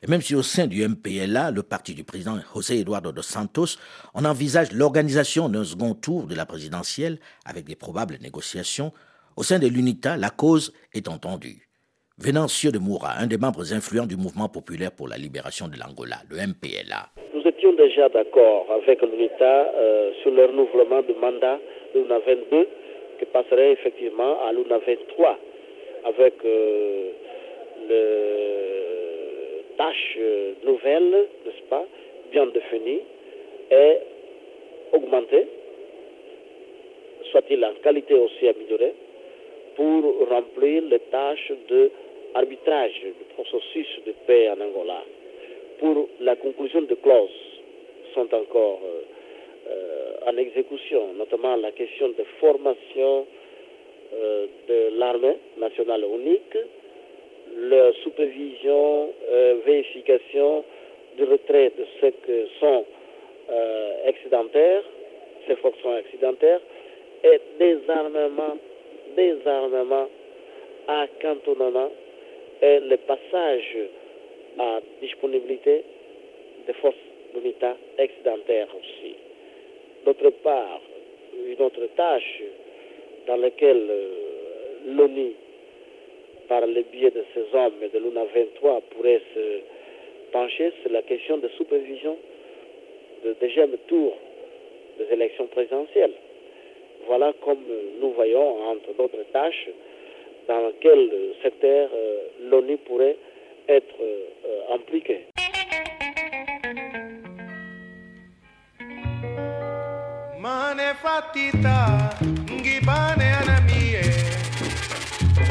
Et 0.02 0.06
même 0.11 0.23
si 0.23 0.35
au 0.35 0.42
sein 0.42 0.66
du 0.66 0.87
MPLA, 0.87 1.50
le 1.50 1.62
parti 1.62 1.94
du 1.94 2.04
président 2.04 2.37
José 2.54 2.80
Eduardo 2.80 3.12
dos 3.12 3.23
Santos, 3.23 3.76
on 4.14 4.25
envisage 4.25 4.73
l'organisation 4.73 5.50
d'un 5.50 5.64
second 5.64 5.94
tour 5.94 6.26
de 6.26 6.35
la 6.35 6.47
présidentielle 6.47 7.18
avec 7.44 7.66
des 7.66 7.76
probables 7.76 8.16
négociations, 8.23 8.92
au 9.37 9.42
sein 9.42 9.59
de 9.59 9.66
l'UNITA, 9.66 10.16
la 10.16 10.30
cause 10.30 10.73
est 10.94 11.09
entendue. 11.09 11.68
Venancio 12.18 12.70
de 12.70 12.78
Moura, 12.78 13.12
un 13.18 13.26
des 13.26 13.38
membres 13.38 13.73
influents 13.73 14.06
du 14.06 14.16
mouvement 14.16 14.49
populaire 14.49 14.92
pour 14.92 15.09
la 15.09 15.16
libération 15.16 15.68
de 15.68 15.76
l'Angola, 15.78 16.16
le 16.30 16.37
MPLA. 16.37 17.09
Nous 17.35 17.42
étions 17.47 17.73
déjà 17.75 18.09
d'accord 18.09 18.66
avec 18.82 19.00
l'UNITA 19.02 19.73
euh, 19.75 20.12
sur 20.23 20.30
le 20.30 20.47
renouvellement 20.47 21.02
du 21.02 21.14
mandat 21.14 21.59
de 21.94 22.00
l'UNA 22.00 22.18
22 22.26 22.68
qui 23.20 23.26
passerait 23.26 23.72
effectivement 23.72 24.40
à 24.40 24.52
l'UNA 24.52 24.78
23 24.78 25.38
avec 26.04 26.34
euh, 26.44 27.10
le 27.88 29.76
tâche 29.76 30.18
nouvelle, 30.64 31.28
n'est-ce 31.44 31.62
pas, 31.68 31.84
bien 32.32 32.46
définie 32.46 33.00
et 33.70 33.96
augmentée, 34.92 35.46
soit-il 37.30 37.64
en 37.64 37.74
qualité 37.82 38.14
aussi 38.14 38.48
améliorée, 38.48 38.94
pour 39.76 40.28
remplir 40.28 40.82
les 40.82 40.98
tâches 41.10 41.52
de 41.68 41.90
arbitrage 42.34 43.00
du 43.02 43.24
processus 43.34 43.88
de 44.06 44.12
paix 44.26 44.48
en 44.50 44.60
Angola. 44.60 45.02
Pour 45.78 46.08
la 46.20 46.36
conclusion 46.36 46.82
de 46.82 46.94
clauses 46.94 47.30
sont 48.14 48.32
encore 48.34 48.80
euh, 48.84 48.88
euh, 48.88 49.19
en 50.26 50.36
exécution, 50.36 51.12
notamment 51.14 51.56
la 51.56 51.72
question 51.72 52.08
de 52.10 52.24
formation 52.40 53.26
euh, 54.12 54.46
de 54.68 54.98
l'armée 54.98 55.36
nationale 55.58 56.04
unique, 56.04 56.56
la 57.56 57.92
supervision, 58.04 59.10
euh, 59.28 59.56
vérification 59.64 60.64
du 61.16 61.24
retrait 61.24 61.72
de 61.76 61.84
ceux 62.00 62.10
qui 62.24 62.58
sont 62.60 62.84
excédentaires, 64.06 64.84
ces 65.46 65.56
forces 65.56 65.78
sont 65.82 65.96
excédentaires, 65.96 66.60
et 67.24 67.40
désarmement, 67.58 68.56
désarmement 69.16 70.06
à 70.86 71.06
cantonnement 71.20 71.90
et 72.62 72.78
le 72.78 72.96
passage 72.96 73.76
à 74.58 74.80
disponibilité 75.00 75.82
des 76.66 76.72
forces 76.74 76.94
d'unité 77.34 77.70
excédentaires 77.98 78.68
aussi. 78.76 79.29
D'autre 80.04 80.30
part, 80.42 80.80
une 81.47 81.62
autre 81.62 81.87
tâche 81.97 82.42
dans 83.26 83.37
laquelle 83.37 83.87
euh, 83.90 84.95
l'ONU, 84.97 85.33
par 86.49 86.66
le 86.66 86.83
biais 86.83 87.11
de 87.11 87.25
ces 87.35 87.57
hommes 87.57 87.75
et 87.83 87.88
de 87.88 87.99
l'UNA 87.99 88.25
23, 88.35 88.80
pourrait 88.90 89.21
se 89.35 89.61
pencher, 90.33 90.73
c'est 90.83 90.92
la 90.92 91.02
question 91.02 91.38
de 91.38 91.49
supervision 91.49 92.16
de 93.25 93.35
deuxième 93.40 93.76
tour 93.87 94.16
des 94.99 95.12
élections 95.12 95.47
présidentielles. 95.47 96.14
Voilà 97.07 97.33
comme 97.45 97.64
nous 98.00 98.11
voyons, 98.12 98.62
entre 98.64 98.92
d'autres 98.97 99.25
tâches, 99.33 99.69
dans 100.49 100.73
quel 100.80 101.11
secteur 101.42 101.90
euh, 101.95 102.19
l'ONU 102.50 102.76
pourrait 102.78 103.16
être 103.69 103.95
euh, 104.00 104.75
impliquée. 104.75 105.29
Fatita 110.94 112.11
ngibane 112.50 113.32
anamie. 113.40 114.02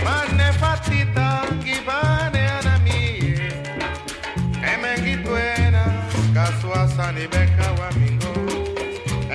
Mane 0.03 0.51
fatita 0.59 1.43
ngibane 1.63 2.49
anamie. 2.49 3.51
Emengitwena 4.73 5.83
kaswasani 6.33 7.27
beka 7.27 7.71
wa 7.79 7.91
mingo. 7.99 8.33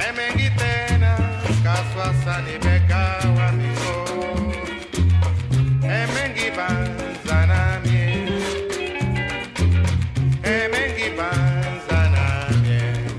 Emengitena 0.08 1.12
kaswasani 1.64 2.58
beka 2.58 3.02
wa 3.36 3.52
mingo. 3.52 3.94
Emengibanzana 5.84 7.80
mie 7.84 8.28
Emengibanzana 10.42 12.24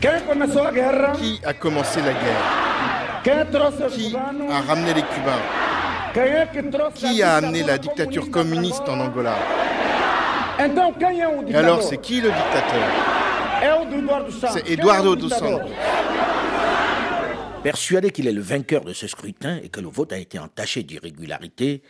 Qui 0.02 1.40
a 1.46 1.54
commencé 1.54 2.02
la 2.02 2.12
guerre? 2.14 2.75
Qui 3.26 3.32
a 3.32 4.62
ramené 4.62 4.94
les 4.94 5.02
Cubains. 5.02 5.42
Qui 6.94 7.24
a 7.24 7.36
amené 7.38 7.64
la 7.64 7.80
dictature 7.80 8.30
communiste 8.30 8.88
en 8.88 9.00
Angola? 9.00 9.36
Et 10.60 11.56
alors, 11.56 11.82
c'est 11.82 11.98
qui 11.98 12.22
le 12.22 12.30
dictateur? 12.30 12.88
C'est 14.52 14.70
Eduardo 14.70 15.16
dos 15.16 15.30
Santos. 15.30 15.72
Persuadé 17.64 18.12
qu'il 18.12 18.28
est 18.28 18.32
le 18.32 18.42
vainqueur 18.42 18.86
de 18.86 18.94
ce 18.94 19.08
scrutin 19.08 19.58
et 19.64 19.70
que 19.70 19.82
le 19.82 19.88
vote 19.88 20.14
a 20.14 20.20
été 20.20 20.38
entaché 20.38 20.84
d'irrégularité, 20.84 21.82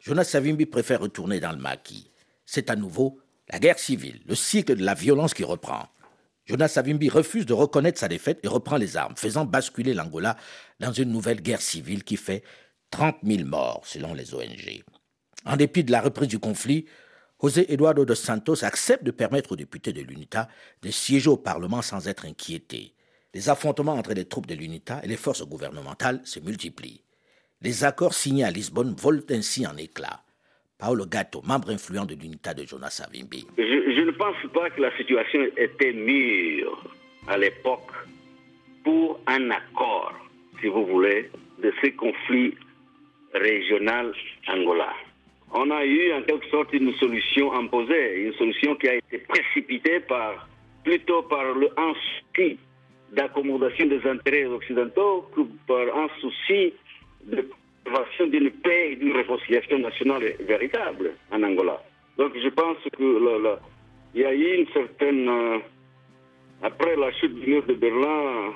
Jonas 0.00 0.24
Savimbi 0.24 0.64
préfère 0.64 1.00
retourner 1.00 1.38
dans 1.38 1.52
le 1.52 1.58
maquis. 1.58 2.10
C'est 2.46 2.70
à 2.70 2.76
nouveau 2.76 3.18
la 3.50 3.58
guerre 3.58 3.78
civile, 3.78 4.22
le 4.26 4.34
cycle 4.34 4.74
de 4.74 4.84
la 4.86 4.94
violence 4.94 5.34
qui 5.34 5.44
reprend. 5.44 5.86
Jonas 6.48 6.68
Savimbi 6.68 7.10
refuse 7.10 7.44
de 7.44 7.52
reconnaître 7.52 8.00
sa 8.00 8.08
défaite 8.08 8.40
et 8.42 8.48
reprend 8.48 8.78
les 8.78 8.96
armes, 8.96 9.16
faisant 9.16 9.44
basculer 9.44 9.92
l'Angola 9.92 10.36
dans 10.80 10.92
une 10.92 11.12
nouvelle 11.12 11.42
guerre 11.42 11.60
civile 11.60 12.04
qui 12.04 12.16
fait 12.16 12.42
30 12.90 13.16
000 13.22 13.44
morts 13.44 13.82
selon 13.84 14.14
les 14.14 14.34
ONG. 14.34 14.82
En 15.44 15.56
dépit 15.56 15.84
de 15.84 15.92
la 15.92 16.00
reprise 16.00 16.28
du 16.28 16.38
conflit, 16.38 16.86
José 17.40 17.70
Eduardo 17.72 18.04
dos 18.04 18.14
Santos 18.14 18.64
accepte 18.64 19.04
de 19.04 19.10
permettre 19.10 19.52
aux 19.52 19.56
députés 19.56 19.92
de 19.92 20.00
l'UNITA 20.00 20.48
de 20.82 20.90
siéger 20.90 21.28
au 21.28 21.36
Parlement 21.36 21.82
sans 21.82 22.08
être 22.08 22.24
inquiétés. 22.24 22.94
Les 23.34 23.50
affrontements 23.50 23.94
entre 23.94 24.14
les 24.14 24.24
troupes 24.24 24.46
de 24.46 24.54
l'UNITA 24.54 25.00
et 25.04 25.06
les 25.06 25.16
forces 25.18 25.46
gouvernementales 25.46 26.22
se 26.24 26.40
multiplient. 26.40 27.04
Les 27.60 27.84
accords 27.84 28.14
signés 28.14 28.44
à 28.44 28.50
Lisbonne 28.50 28.94
volent 28.94 29.22
ainsi 29.30 29.66
en 29.66 29.76
éclats. 29.76 30.22
Paolo 30.78 31.06
Gatto, 31.06 31.42
membre 31.44 31.70
influent 31.70 32.06
de 32.06 32.14
l'UNITA 32.14 32.54
de 32.54 32.64
Jonas 32.64 32.90
Savimbi. 32.90 33.44
Je, 33.58 34.00
ne 34.00 34.12
pense 34.12 34.36
pas 34.54 34.70
que 34.70 34.80
la 34.80 34.96
situation 34.96 35.40
était 35.56 35.92
mûre 35.92 36.84
à 37.26 37.36
l'époque 37.36 37.90
pour 38.84 39.18
un 39.26 39.50
accord, 39.50 40.14
si 40.60 40.68
vous 40.68 40.86
voulez, 40.86 41.30
de 41.60 41.72
ce 41.82 41.88
conflit 41.96 42.54
régional 43.34 44.14
Angola. 44.46 44.92
On 45.52 45.68
a 45.72 45.84
eu 45.84 46.12
en 46.12 46.22
quelque 46.22 46.48
sorte 46.48 46.72
une 46.72 46.94
solution 46.94 47.52
imposée, 47.54 48.26
une 48.26 48.34
solution 48.34 48.76
qui 48.76 48.88
a 48.88 48.94
été 48.94 49.18
précipitée 49.18 49.98
par, 49.98 50.48
plutôt 50.84 51.22
par 51.22 51.54
le 51.54 51.70
souci 51.76 52.56
d'accommodation 53.12 53.86
des 53.86 54.06
intérêts 54.06 54.44
occidentaux 54.44 55.28
que 55.34 55.40
par 55.66 55.96
un 55.96 56.08
souci 56.20 56.72
de 57.24 57.48
d'une 58.26 58.50
paix 58.50 58.92
et 58.92 58.96
d'une 58.96 59.12
réconciliation 59.12 59.78
nationale 59.78 60.22
véritable 60.40 61.12
en 61.30 61.42
Angola. 61.42 61.82
Donc 62.16 62.32
je 62.42 62.48
pense 62.48 62.78
que 62.96 63.58
il 64.14 64.20
y 64.22 64.24
a 64.24 64.34
eu 64.34 64.58
une 64.58 64.66
certaine... 64.68 65.28
Euh, 65.28 65.58
après 66.62 66.96
la 66.96 67.12
chute 67.12 67.34
du 67.34 67.50
mur 67.50 67.62
de 67.66 67.74
Berlin, 67.74 68.52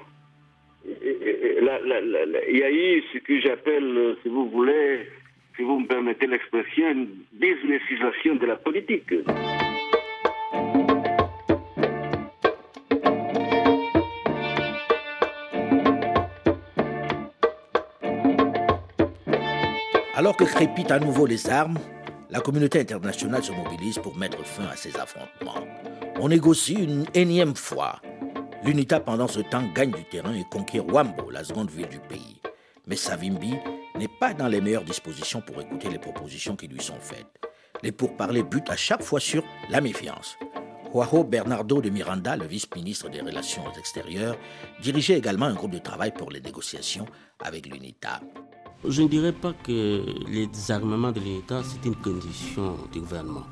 il 0.84 2.58
y 2.58 2.62
a 2.62 2.70
eu 2.70 3.02
ce 3.12 3.18
que 3.18 3.40
j'appelle, 3.40 4.16
si 4.22 4.28
vous 4.28 4.50
voulez, 4.50 5.06
si 5.56 5.62
vous 5.62 5.78
me 5.78 5.86
permettez 5.86 6.26
l'expression, 6.26 6.90
une 6.90 7.08
businessisation 7.32 8.34
de 8.36 8.46
la 8.46 8.56
politique. 8.56 9.12
Alors 20.22 20.36
que 20.36 20.44
crépitent 20.44 20.92
à 20.92 21.00
nouveau 21.00 21.26
les 21.26 21.50
armes, 21.50 21.80
la 22.30 22.38
communauté 22.38 22.78
internationale 22.78 23.42
se 23.42 23.50
mobilise 23.50 23.98
pour 23.98 24.16
mettre 24.16 24.46
fin 24.46 24.66
à 24.66 24.76
ces 24.76 24.96
affrontements. 24.96 25.66
On 26.20 26.28
négocie 26.28 26.74
une 26.74 27.06
énième 27.12 27.56
fois. 27.56 28.00
L'UNITA 28.62 29.00
pendant 29.00 29.26
ce 29.26 29.40
temps 29.40 29.64
gagne 29.74 29.90
du 29.90 30.04
terrain 30.04 30.32
et 30.32 30.44
conquiert 30.48 30.86
Wambo, 30.86 31.28
la 31.32 31.42
seconde 31.42 31.72
ville 31.72 31.88
du 31.88 31.98
pays. 31.98 32.40
Mais 32.86 32.94
Savimbi 32.94 33.54
n'est 33.98 34.06
pas 34.20 34.32
dans 34.32 34.46
les 34.46 34.60
meilleures 34.60 34.84
dispositions 34.84 35.40
pour 35.40 35.60
écouter 35.60 35.90
les 35.90 35.98
propositions 35.98 36.54
qui 36.54 36.68
lui 36.68 36.80
sont 36.80 37.00
faites. 37.00 37.26
Les 37.82 37.90
pourparlers 37.90 38.44
butent 38.44 38.70
à 38.70 38.76
chaque 38.76 39.02
fois 39.02 39.18
sur 39.18 39.42
la 39.70 39.80
méfiance. 39.80 40.36
Joao 40.94 41.24
Bernardo 41.24 41.80
de 41.80 41.90
Miranda, 41.90 42.36
le 42.36 42.46
vice-ministre 42.46 43.08
des 43.08 43.22
Relations 43.22 43.64
extérieures, 43.76 44.38
dirigeait 44.80 45.18
également 45.18 45.46
un 45.46 45.54
groupe 45.54 45.72
de 45.72 45.78
travail 45.78 46.12
pour 46.12 46.30
les 46.30 46.40
négociations 46.40 47.06
avec 47.40 47.66
l'UNITA. 47.66 48.20
Je 48.84 49.02
ne 49.02 49.06
dirais 49.06 49.32
pas 49.32 49.52
que 49.52 50.04
les 50.28 50.48
désarmements 50.48 51.12
de 51.12 51.20
l'UNITA, 51.20 51.62
c'est 51.62 51.86
une 51.86 51.94
condition 51.94 52.76
du 52.92 52.98
gouvernement. 52.98 53.46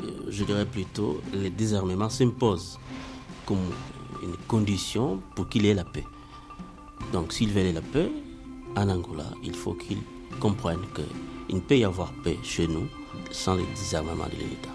Euh, 0.00 0.10
je 0.28 0.42
dirais 0.42 0.66
plutôt 0.66 1.20
que 1.30 1.36
les 1.36 1.50
désarmements 1.50 2.08
s'imposent 2.08 2.80
comme 3.46 3.70
une 4.24 4.36
condition 4.48 5.20
pour 5.36 5.48
qu'il 5.48 5.66
ait 5.66 5.74
la 5.74 5.84
paix. 5.84 6.04
Donc 7.12 7.32
s'il 7.32 7.50
veut 7.50 7.70
la 7.70 7.80
paix, 7.80 8.10
en 8.76 8.88
Angola, 8.88 9.26
il 9.44 9.54
faut 9.54 9.74
qu'ils 9.74 10.02
comprennent 10.40 10.86
qu'il 10.96 11.54
ne 11.54 11.60
peut 11.60 11.78
y 11.78 11.84
avoir 11.84 12.12
paix 12.24 12.36
chez 12.42 12.66
nous 12.66 12.88
sans 13.30 13.54
le 13.54 13.62
désarmement 13.76 14.26
de 14.26 14.32
l'État. 14.32 14.74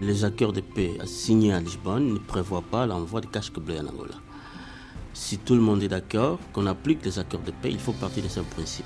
Les 0.00 0.24
accords 0.24 0.52
de 0.52 0.60
paix 0.60 0.96
signés 1.04 1.52
à 1.52 1.60
Lisbonne 1.60 2.12
ne 2.12 2.18
prévoient 2.18 2.62
pas 2.62 2.86
l'envoi 2.86 3.20
de 3.20 3.26
casques 3.26 3.58
bleus 3.58 3.80
en 3.80 3.88
Angola. 3.88 4.14
Si 5.14 5.38
tout 5.38 5.56
le 5.56 5.60
monde 5.60 5.82
est 5.82 5.88
d'accord 5.88 6.38
qu'on 6.52 6.66
applique 6.66 7.04
les 7.04 7.18
accords 7.18 7.40
de 7.40 7.50
paix, 7.50 7.70
il 7.72 7.80
faut 7.80 7.92
partir 7.92 8.22
de 8.22 8.28
ce 8.28 8.38
principe. 8.40 8.79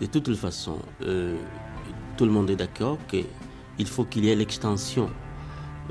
De 0.00 0.06
toute 0.06 0.34
façon, 0.34 0.78
euh, 1.02 1.36
tout 2.16 2.24
le 2.24 2.30
monde 2.30 2.48
est 2.48 2.56
d'accord 2.56 2.96
qu'il 3.06 3.86
faut 3.86 4.04
qu'il 4.04 4.24
y 4.24 4.30
ait 4.30 4.34
l'extension 4.34 5.10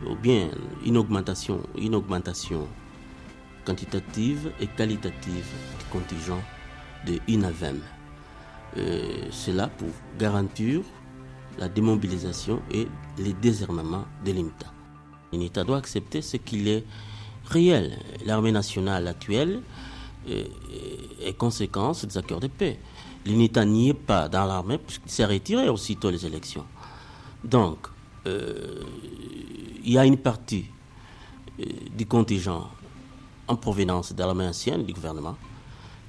ou 0.07 0.15
bien 0.15 0.49
une 0.83 0.97
augmentation, 0.97 1.61
une 1.77 1.93
augmentation 1.93 2.67
quantitative 3.65 4.51
et 4.59 4.65
qualitative 4.67 5.45
du 5.77 5.85
contingent 5.91 6.41
de 7.05 7.19
INAVEM. 7.27 7.79
Euh, 8.77 9.27
Cela 9.29 9.67
pour 9.67 9.89
garantir 10.17 10.81
la 11.59 11.69
démobilisation 11.69 12.61
et 12.71 12.87
le 13.19 13.33
désarmement 13.33 14.05
de 14.25 14.31
l'INTA. 14.31 14.73
L'INTA 15.31 15.63
doit 15.63 15.77
accepter 15.77 16.21
ce 16.23 16.37
qu'il 16.37 16.67
est 16.67 16.83
réel. 17.45 17.99
L'armée 18.25 18.51
nationale 18.51 19.07
actuelle 19.07 19.61
euh, 20.29 20.43
est 21.23 21.37
conséquence 21.37 22.05
des 22.05 22.17
accords 22.17 22.39
de 22.39 22.47
paix. 22.47 22.79
L'UNITA 23.25 23.65
n'y 23.65 23.89
est 23.89 23.93
pas 23.93 24.29
dans 24.29 24.45
l'armée 24.45 24.77
puisqu'il 24.77 25.11
s'est 25.11 25.25
retiré 25.25 25.69
aussitôt 25.69 26.09
les 26.09 26.25
élections. 26.25 26.65
Donc, 27.43 27.87
euh, 28.27 28.83
il 29.83 29.91
y 29.91 29.97
a 29.97 30.05
une 30.05 30.17
partie 30.17 30.65
du 31.95 32.05
contingent 32.05 32.69
en 33.47 33.55
provenance 33.55 34.13
de 34.13 34.19
l'armée 34.19 34.45
ancienne 34.47 34.85
du 34.85 34.93
gouvernement 34.93 35.35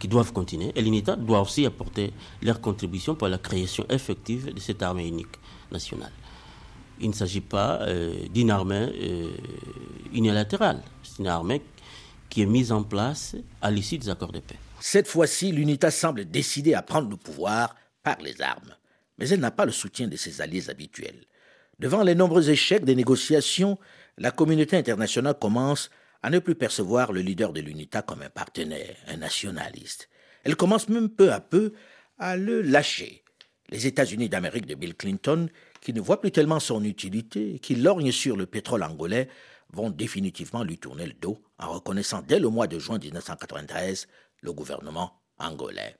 qui 0.00 0.09
doivent 0.09 0.33
continuer. 0.33 0.73
Et 0.75 0.83
l'UNITA 0.83 1.17
doit 1.17 1.40
aussi 1.40 1.67
apporter 1.67 2.12
leur 2.43 2.61
contribution 2.61 3.14
pour 3.14 3.29
la 3.29 3.38
création 3.38 3.85
effective 3.88 4.52
de 4.52 4.61
cette 4.61 4.83
armée 4.83 5.07
unique 5.07 5.37
nationale. 5.71 6.12
Il 7.00 7.09
ne 7.11 7.14
s'agit 7.14 7.40
pas 7.40 7.81
euh, 7.83 8.14
d'une 8.33 8.51
armée 8.51 8.88
euh, 9.03 9.31
unilatérale, 10.12 10.83
c'est 11.03 11.20
une 11.20 11.29
armée 11.29 11.62
qui 12.29 12.42
est 12.42 12.46
mise 12.46 12.73
en 12.73 12.83
place 12.83 13.37
à 13.61 13.70
l'issue 13.70 13.99
des 13.99 14.09
accords 14.09 14.33
de 14.33 14.40
paix. 14.40 14.59
Cette 14.81 15.09
fois-ci, 15.09 15.53
l'UNITA 15.53 15.90
semble 15.90 16.25
décidée 16.25 16.73
à 16.73 16.83
prendre 16.83 17.11
le 17.11 17.16
pouvoir 17.16 17.77
par 18.03 18.19
les 18.21 18.40
armes. 18.40 18.75
Mais 19.19 19.29
elle 19.29 19.40
n'a 19.40 19.51
pas 19.51 19.66
le 19.66 19.73
soutien 19.73 20.09
de 20.09 20.16
ses 20.16 20.40
alliés 20.40 20.71
habituels. 20.71 21.27
Devant 21.79 22.03
les 22.03 22.14
nombreux 22.14 22.49
échecs 22.49 22.85
des 22.85 22.95
négociations, 22.95 23.79
la 24.16 24.31
communauté 24.31 24.79
internationale 24.79 25.38
commence 25.38 25.90
à 26.23 26.31
ne 26.31 26.38
plus 26.38 26.55
percevoir 26.55 27.12
le 27.12 27.21
leader 27.21 27.53
de 27.53 27.61
l'UNITA 27.61 28.03
comme 28.03 28.23
un 28.23 28.31
partenaire, 28.31 28.97
un 29.07 29.19
nationaliste. 29.19 30.09
Elle 30.45 30.57
commence 30.57 30.88
même 30.88 31.11
peu 31.11 31.31
à 31.31 31.40
peu 31.40 31.75
à 32.19 32.37
le 32.37 32.62
lâcher. 32.62 33.23
Les 33.69 33.87
États-Unis 33.87 34.31
d'Amérique 34.31 34.66
de 34.66 34.75
Bill 34.75 34.95
Clinton, 34.95 35.49
qui 35.81 35.93
ne 35.93 36.01
voient 36.01 36.21
plus 36.21 36.33
tellement 36.33 36.61
son 36.61 36.83
utilité, 36.85 37.59
qui 37.61 37.75
lorgnent 37.75 38.12
sur 38.12 38.37
le 38.37 38.47
pétrole 38.47 38.83
angolais, 38.83 39.29
vont 39.73 39.90
définitivement 39.90 40.64
lui 40.64 40.79
tourner 40.79 41.07
le 41.07 41.12
dos 41.12 41.40
en 41.59 41.73
reconnaissant 41.73 42.23
dès 42.27 42.40
le 42.40 42.49
mois 42.49 42.66
de 42.66 42.79
juin 42.79 42.99
1993 42.99 44.09
le 44.42 44.53
gouvernement 44.53 45.11
angolais. 45.38 45.94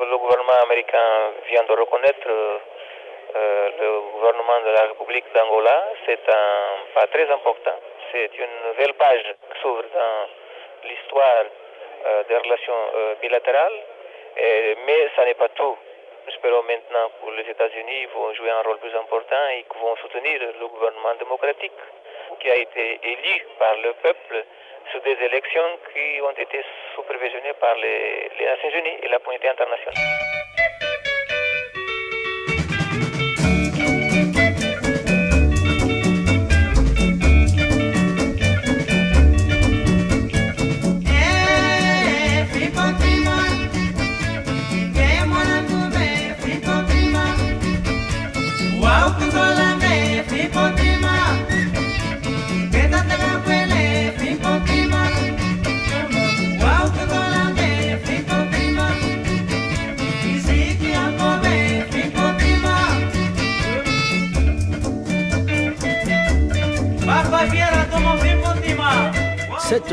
Le 0.00 0.18
gouvernement 0.18 0.60
américain 0.64 1.32
vient 1.48 1.64
de 1.64 1.72
reconnaître 1.72 2.28
euh, 2.28 3.70
le 3.80 4.12
gouvernement 4.12 4.60
de 4.66 4.70
la 4.70 4.82
République 4.88 5.24
d'Angola. 5.34 5.84
C'est 6.06 6.28
un 6.28 6.56
pas 6.94 7.06
très 7.06 7.30
important 7.30 7.78
c'est 8.12 8.30
une 8.38 8.68
nouvelle 8.68 8.92
page 8.94 9.24
qui 9.24 9.60
s'ouvre 9.62 9.84
dans 9.94 10.88
l'histoire 10.88 11.44
euh, 12.06 12.24
des 12.28 12.36
relations 12.36 12.82
euh, 12.94 13.14
bilatérales, 13.22 13.80
mais 14.86 15.08
ça 15.16 15.24
n'est 15.24 15.34
pas 15.34 15.48
tout. 15.48 15.76
Espérons 16.28 16.62
maintenant 16.62 17.10
que 17.20 17.30
les 17.32 17.50
États-Unis 17.50 18.06
vont 18.14 18.32
jouer 18.34 18.50
un 18.50 18.62
rôle 18.62 18.78
plus 18.78 18.94
important 18.94 19.48
et 19.56 19.64
qu'ils 19.64 19.80
vont 19.80 19.96
soutenir 19.96 20.40
le 20.60 20.68
gouvernement 20.68 21.14
démocratique 21.18 21.80
qui 22.40 22.50
a 22.50 22.56
été 22.56 23.00
élu 23.02 23.46
par 23.58 23.76
le 23.76 23.92
peuple 23.94 24.44
sur 24.90 25.00
des 25.02 25.16
élections 25.24 25.78
qui 25.92 26.20
ont 26.22 26.36
été 26.36 26.62
supervisionnées 26.94 27.54
par 27.60 27.74
les, 27.76 28.30
les 28.38 28.44
Nations 28.46 28.70
Unies 28.70 28.98
et 29.02 29.08
la 29.08 29.18
communauté 29.18 29.48
internationale. 29.48 29.94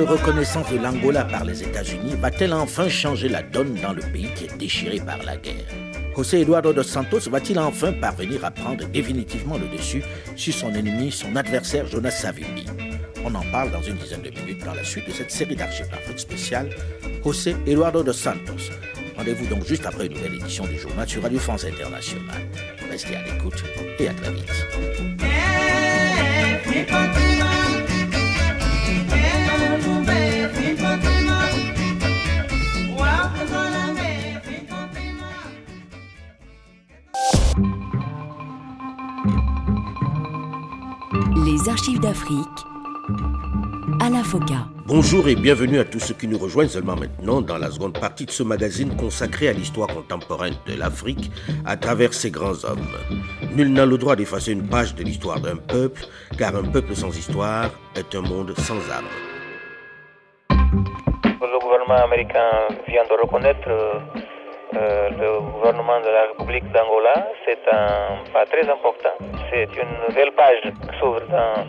Reconnaissance 0.04 0.72
de 0.72 0.78
l'Angola 0.78 1.26
par 1.26 1.46
les 1.46 1.64
États-Unis 1.64 2.16
va-t-elle 2.20 2.54
enfin 2.54 2.88
changer 2.90 3.30
la 3.30 3.44
donne 3.44 3.76
dans 3.76 3.94
le 3.94 4.02
pays 4.02 4.30
qui 4.36 4.46
est 4.46 4.58
déchiré 4.58 5.00
par 5.00 5.18
la 5.24 5.36
guerre 5.38 5.66
José 6.16 6.42
Eduardo 6.42 6.74
dos 6.74 6.84
Santos 6.84 7.30
va-t-il 7.30 7.58
enfin 7.60 7.94
parvenir 7.94 8.44
à 8.44 8.52
prendre 8.52 8.86
définitivement 8.88 9.58
le 9.58 9.68
dessus 9.68 10.04
sur 10.36 10.54
son 10.54 10.74
ennemi, 10.74 11.12
son 11.12 11.36
adversaire 11.36 11.88
Jonas 11.88 12.12
Savimbi 12.12 12.66
On 13.26 13.34
en 13.36 13.44
parle 13.52 13.72
dans 13.72 13.82
une 13.82 13.96
dizaine 13.96 14.22
de 14.22 14.30
minutes 14.30 14.66
dans 14.66 14.74
la 14.74 14.84
suite 14.84 15.08
de 15.08 15.12
cette 15.12 15.32
série 15.32 15.56
d'archives 15.56 15.90
d'Afrique 15.90 16.20
spéciale 16.20 16.70
José 17.24 17.56
Eduardo 17.66 18.04
dos 18.04 18.14
Santos. 18.14 18.72
Rendez-vous 19.18 19.48
donc 19.48 19.66
juste 19.66 19.86
après 19.86 20.08
une 20.08 20.14
nouvelle 20.14 20.36
édition 20.36 20.66
du 20.66 20.78
journal 20.78 21.08
sur 21.08 21.22
Radio 21.24 21.40
France 21.40 21.66
Internationale. 21.66 22.42
Restez 22.90 23.16
à 23.16 23.24
l'écoute 23.24 23.64
et 24.00 24.08
à 24.08 24.14
très 24.14 24.32
vite. 24.32 24.50
Les 41.52 41.68
archives 41.68 42.00
d'Afrique 42.00 42.60
à 44.00 44.10
la 44.12 44.24
FOCA. 44.24 44.68
Bonjour 44.86 45.28
et 45.28 45.34
bienvenue 45.34 45.80
à 45.80 45.84
tous 45.84 46.00
ceux 46.00 46.14
qui 46.14 46.28
nous 46.28 46.38
rejoignent 46.38 46.70
seulement 46.70 46.96
maintenant 46.96 47.42
dans 47.42 47.58
la 47.58 47.72
seconde 47.72 48.00
partie 48.00 48.28
de 48.28 48.30
ce 48.30 48.44
magazine 48.44 48.96
consacré 48.96 49.48
à 49.48 49.54
l'histoire 49.54 49.88
contemporaine 49.88 50.54
de 50.68 50.78
l'Afrique 50.78 51.32
à 51.66 51.76
travers 51.76 52.14
ses 52.14 52.30
grands 52.30 52.64
hommes. 52.66 52.86
Nul 53.56 53.74
n'a 53.74 53.88
le 53.88 53.98
droit 53.98 54.16
d'effacer 54.16 54.52
une 54.52 54.70
page 54.70 54.94
de 54.94 55.02
l'histoire 55.02 55.40
d'un 55.40 55.56
peuple, 55.56 56.04
car 56.38 56.56
un 56.56 56.66
peuple 56.66 56.96
sans 56.96 57.18
histoire 57.18 57.72
est 57.96 58.14
un 58.14 58.22
monde 58.22 58.54
sans 58.60 58.78
âme. 58.92 59.10
Le 60.52 61.60
gouvernement 61.60 62.06
américain 62.06 62.68
vient 62.88 63.06
de 63.06 63.22
reconnaître 63.24 63.70
euh, 64.76 65.10
le 65.10 65.40
gouvernement 65.52 66.00
de 66.00 66.10
la 66.10 66.28
République 66.28 66.72
d'Angola. 66.72 67.28
C'est 67.44 67.68
un 67.72 68.24
pas 68.32 68.46
très 68.46 68.70
important. 68.70 69.16
C'est 69.50 69.70
une 69.76 70.08
nouvelle 70.08 70.32
page 70.34 70.62
qui 70.62 71.00
s'ouvre 71.00 71.22
dans 71.22 71.66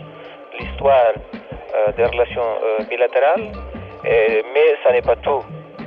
l'histoire 0.59 1.13
euh, 1.73 1.91
des 1.93 2.05
relations 2.05 2.49
euh, 2.63 2.83
bilatérales, 2.83 3.51
mais 4.03 4.75
ça 4.83 4.91
n'est 4.91 5.01
pas 5.01 5.15
tout. 5.15 5.41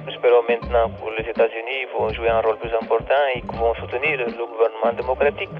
Espérons 0.08 0.42
maintenant 0.48 0.90
que 0.90 1.22
les 1.22 1.30
États-Unis 1.30 1.86
vont 1.96 2.08
jouer 2.08 2.30
un 2.30 2.40
rôle 2.40 2.56
plus 2.56 2.74
important 2.74 3.22
et 3.34 3.42
qu'ils 3.42 3.58
vont 3.58 3.74
soutenir 3.76 4.18
le 4.18 4.46
gouvernement 4.46 4.92
démocratique 4.96 5.50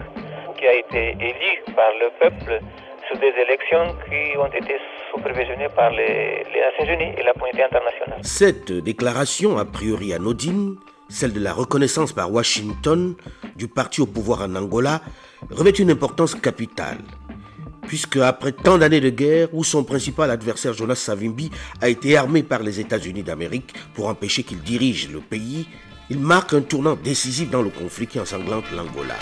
qui 0.59 0.67
a 0.67 0.75
été 0.75 1.11
élu 1.21 1.63
par 1.77 1.91
le 2.01 2.11
peuple 2.19 2.59
sur 3.07 3.17
des 3.19 3.33
élections 3.41 3.95
qui 4.09 4.37
ont 4.37 4.47
été 4.47 4.77
supervisionnées 5.15 5.69
par 5.69 5.91
les, 5.91 6.45
les 6.53 6.61
Nations 6.61 6.93
Unies 6.95 7.15
et 7.17 7.23
la 7.23 7.33
communauté 7.33 7.63
internationale. 7.63 8.19
Cette 8.23 8.73
déclaration, 8.73 9.57
a 9.59 9.65
priori 9.65 10.13
anodine, 10.15 10.77
celle 11.15 11.33
de 11.33 11.41
la 11.41 11.53
reconnaissance 11.53 12.13
par 12.13 12.33
Washington 12.33 13.15
du 13.55 13.69
parti 13.69 14.01
au 14.01 14.07
pouvoir 14.07 14.43
en 14.43 14.57
Angola, 14.57 15.01
revêt 15.51 15.71
une 15.71 15.93
importance 15.93 16.35
capitale. 16.35 16.99
Puisque 17.87 18.17
après 18.17 18.51
tant 18.53 18.79
d'années 18.79 19.01
de 19.01 19.11
guerre, 19.11 19.49
où 19.53 19.63
son 19.63 19.85
principal 19.85 20.31
adversaire 20.31 20.73
Jonas 20.73 20.97
Savimbi 20.97 21.51
a 21.81 21.89
été 21.89 22.17
armé 22.17 22.43
par 22.43 22.63
les 22.63 22.81
États-Unis 22.81 23.23
d'Amérique 23.23 23.75
pour 23.95 24.09
empêcher 24.09 24.43
qu'il 24.43 24.61
dirige 24.61 25.09
le 25.11 25.21
pays, 25.21 25.69
il 26.11 26.19
marque 26.19 26.53
un 26.53 26.63
tournant 26.63 26.97
décisif 26.97 27.49
dans 27.49 27.63
le 27.63 27.71
conflit 27.71 28.09
qui 28.09 28.19
ensanglante 28.19 28.65
l'Angola. 28.73 29.15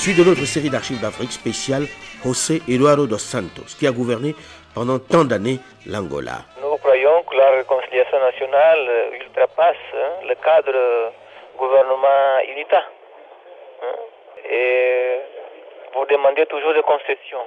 Suite 0.00 0.16
de 0.16 0.24
notre 0.24 0.46
série 0.48 0.70
d'archives 0.70 1.00
d'Afrique 1.00 1.30
spéciale 1.32 1.84
José 2.24 2.62
Eduardo 2.68 3.06
dos 3.06 3.18
Santos, 3.20 3.68
qui 3.78 3.86
a 3.86 3.92
gouverné 3.92 4.34
pendant 4.74 4.98
tant 4.98 5.24
d'années 5.24 5.58
l'Angola. 5.86 6.40
Nous 6.62 6.76
croyons 6.78 7.22
que 7.28 7.36
la 7.36 7.50
réconciliation 7.60 8.18
nationale 8.18 8.80
euh, 8.88 9.20
ultrapasse 9.20 9.76
hein, 9.94 10.24
le 10.26 10.34
cadre 10.36 11.12
gouvernement 11.58 12.40
UNITA. 12.48 12.80
hein. 12.80 13.96
Et 14.50 15.20
vous 15.94 16.06
demandez 16.06 16.46
toujours 16.46 16.72
des 16.72 16.82
concessions 16.82 17.44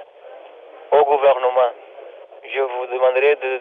au 0.92 1.02
gouvernement. 1.04 1.70
Je 2.54 2.60
vous 2.60 2.86
demanderai 2.86 3.34
de 3.34 3.60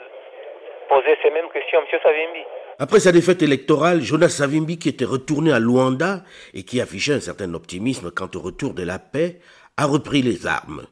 poser 0.87 1.17
ces 1.23 1.31
mêmes 1.31 1.49
questions, 1.49 1.79
M. 1.81 1.99
Savimbi. 2.03 2.45
Après 2.79 2.99
sa 2.99 3.11
défaite 3.11 3.43
électorale, 3.43 4.01
Jonas 4.01 4.29
Savimbi, 4.29 4.79
qui 4.79 4.89
était 4.89 5.05
retourné 5.05 5.51
à 5.51 5.59
Luanda 5.59 6.23
et 6.53 6.63
qui 6.63 6.81
affichait 6.81 7.13
un 7.13 7.19
certain 7.19 7.53
optimisme 7.53 8.09
quant 8.09 8.29
au 8.33 8.39
retour 8.39 8.73
de 8.73 8.83
la 8.83 8.97
paix, 8.97 9.39
a 9.77 9.85
repris 9.85 10.21
les 10.23 10.47
armes. 10.47 10.83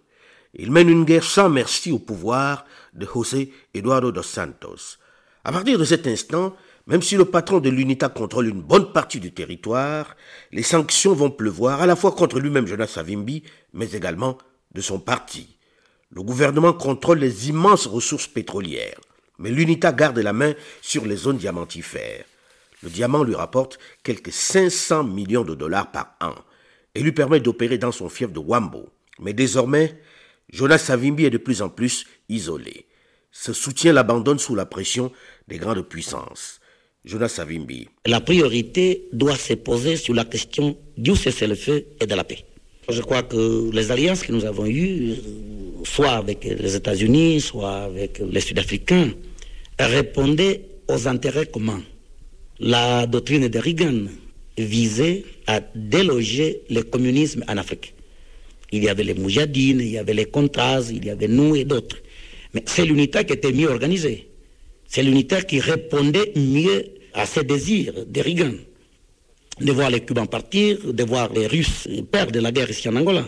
Il 0.53 0.71
mène 0.71 0.89
une 0.89 1.05
guerre 1.05 1.23
sans 1.23 1.49
merci 1.49 1.91
au 1.91 1.99
pouvoir 1.99 2.65
de 2.93 3.07
José 3.11 3.51
Eduardo 3.73 4.11
dos 4.11 4.21
Santos. 4.21 4.97
À 5.43 5.51
partir 5.51 5.79
de 5.79 5.83
cet 5.83 6.05
instant, 6.05 6.55
même 6.85 7.01
si 7.01 7.15
le 7.15 7.25
patron 7.25 7.59
de 7.59 7.69
l'UNITA 7.69 8.09
contrôle 8.09 8.49
une 8.49 8.61
bonne 8.61 8.91
partie 8.91 9.19
du 9.19 9.31
territoire, 9.31 10.15
les 10.51 10.63
sanctions 10.63 11.13
vont 11.13 11.31
pleuvoir 11.31 11.81
à 11.81 11.85
la 11.85 11.95
fois 11.95 12.11
contre 12.11 12.39
lui-même 12.39 12.67
Jonas 12.67 12.87
Savimbi, 12.87 13.43
mais 13.73 13.91
également 13.91 14.37
de 14.73 14.81
son 14.81 14.99
parti. 14.99 15.57
Le 16.11 16.21
gouvernement 16.21 16.73
contrôle 16.73 17.19
les 17.19 17.49
immenses 17.49 17.87
ressources 17.87 18.27
pétrolières, 18.27 18.99
mais 19.41 19.51
l'UNITA 19.51 19.91
garde 19.91 20.19
la 20.19 20.33
main 20.33 20.53
sur 20.81 21.05
les 21.05 21.15
zones 21.15 21.37
diamantifères. 21.37 22.25
Le 22.83 22.89
diamant 22.89 23.23
lui 23.23 23.35
rapporte 23.35 23.77
quelques 24.03 24.31
500 24.31 25.03
millions 25.03 25.43
de 25.43 25.55
dollars 25.55 25.91
par 25.91 26.15
an 26.21 26.35
et 26.95 27.01
lui 27.01 27.11
permet 27.11 27.39
d'opérer 27.39 27.77
dans 27.77 27.91
son 27.91 28.09
fief 28.09 28.31
de 28.31 28.39
Wambo. 28.39 28.89
Mais 29.19 29.33
désormais, 29.33 29.99
Jonas 30.51 30.79
Savimbi 30.79 31.25
est 31.25 31.29
de 31.29 31.37
plus 31.37 31.61
en 31.61 31.69
plus 31.69 32.05
isolé. 32.29 32.85
Ce 33.31 33.53
soutien 33.53 33.93
l'abandonne 33.93 34.39
sous 34.39 34.55
la 34.55 34.65
pression 34.65 35.11
des 35.47 35.57
grandes 35.57 35.87
puissances. 35.87 36.59
Jonas 37.05 37.29
Savimbi. 37.29 37.87
La 38.05 38.19
priorité 38.19 39.07
doit 39.13 39.37
se 39.37 39.53
poser 39.53 39.95
sur 39.95 40.13
la 40.13 40.25
question 40.25 40.77
du 40.97 41.15
cessez-le-feu 41.15 41.85
et 41.99 42.05
de 42.05 42.15
la 42.15 42.23
paix. 42.23 42.45
Je 42.89 43.01
crois 43.01 43.23
que 43.23 43.71
les 43.71 43.91
alliances 43.91 44.23
que 44.23 44.31
nous 44.31 44.45
avons 44.45 44.65
eues, 44.65 45.15
soit 45.83 46.11
avec 46.11 46.43
les 46.43 46.75
États-Unis, 46.75 47.41
soit 47.41 47.83
avec 47.83 48.19
les 48.19 48.41
Sud-Africains, 48.41 49.11
répondaient 49.85 50.61
aux 50.87 51.07
intérêts 51.07 51.45
communs. 51.45 51.83
La 52.59 53.07
doctrine 53.07 53.47
de 53.47 53.59
Reagan 53.59 54.05
visait 54.57 55.23
à 55.47 55.61
déloger 55.75 56.61
le 56.69 56.81
communisme 56.83 57.43
en 57.47 57.57
Afrique. 57.57 57.93
Il 58.71 58.83
y 58.83 58.89
avait 58.89 59.03
les 59.03 59.13
Moujadines, 59.13 59.79
il 59.79 59.89
y 59.89 59.97
avait 59.97 60.13
les 60.13 60.25
Contras, 60.25 60.81
il 60.91 61.05
y 61.05 61.09
avait 61.09 61.27
nous 61.27 61.55
et 61.55 61.65
d'autres. 61.65 61.97
Mais 62.53 62.63
c'est 62.65 62.85
l'unité 62.85 63.23
qui 63.25 63.33
était 63.33 63.51
mieux 63.51 63.69
organisée. 63.69 64.27
C'est 64.87 65.03
l'unitaire 65.03 65.45
qui 65.45 65.59
répondait 65.59 66.33
mieux 66.35 66.85
à 67.13 67.25
ces 67.25 67.43
désirs 67.43 67.93
de 68.05 68.21
Reagan. 68.21 68.53
De 69.59 69.71
voir 69.71 69.89
les 69.89 70.01
Cubains 70.01 70.25
partir, 70.25 70.77
de 70.93 71.03
voir 71.03 71.31
les 71.33 71.47
Russes 71.47 71.87
perdre 72.11 72.39
la 72.39 72.51
guerre 72.51 72.69
ici 72.69 72.87
en 72.89 72.95
Angola. 72.95 73.25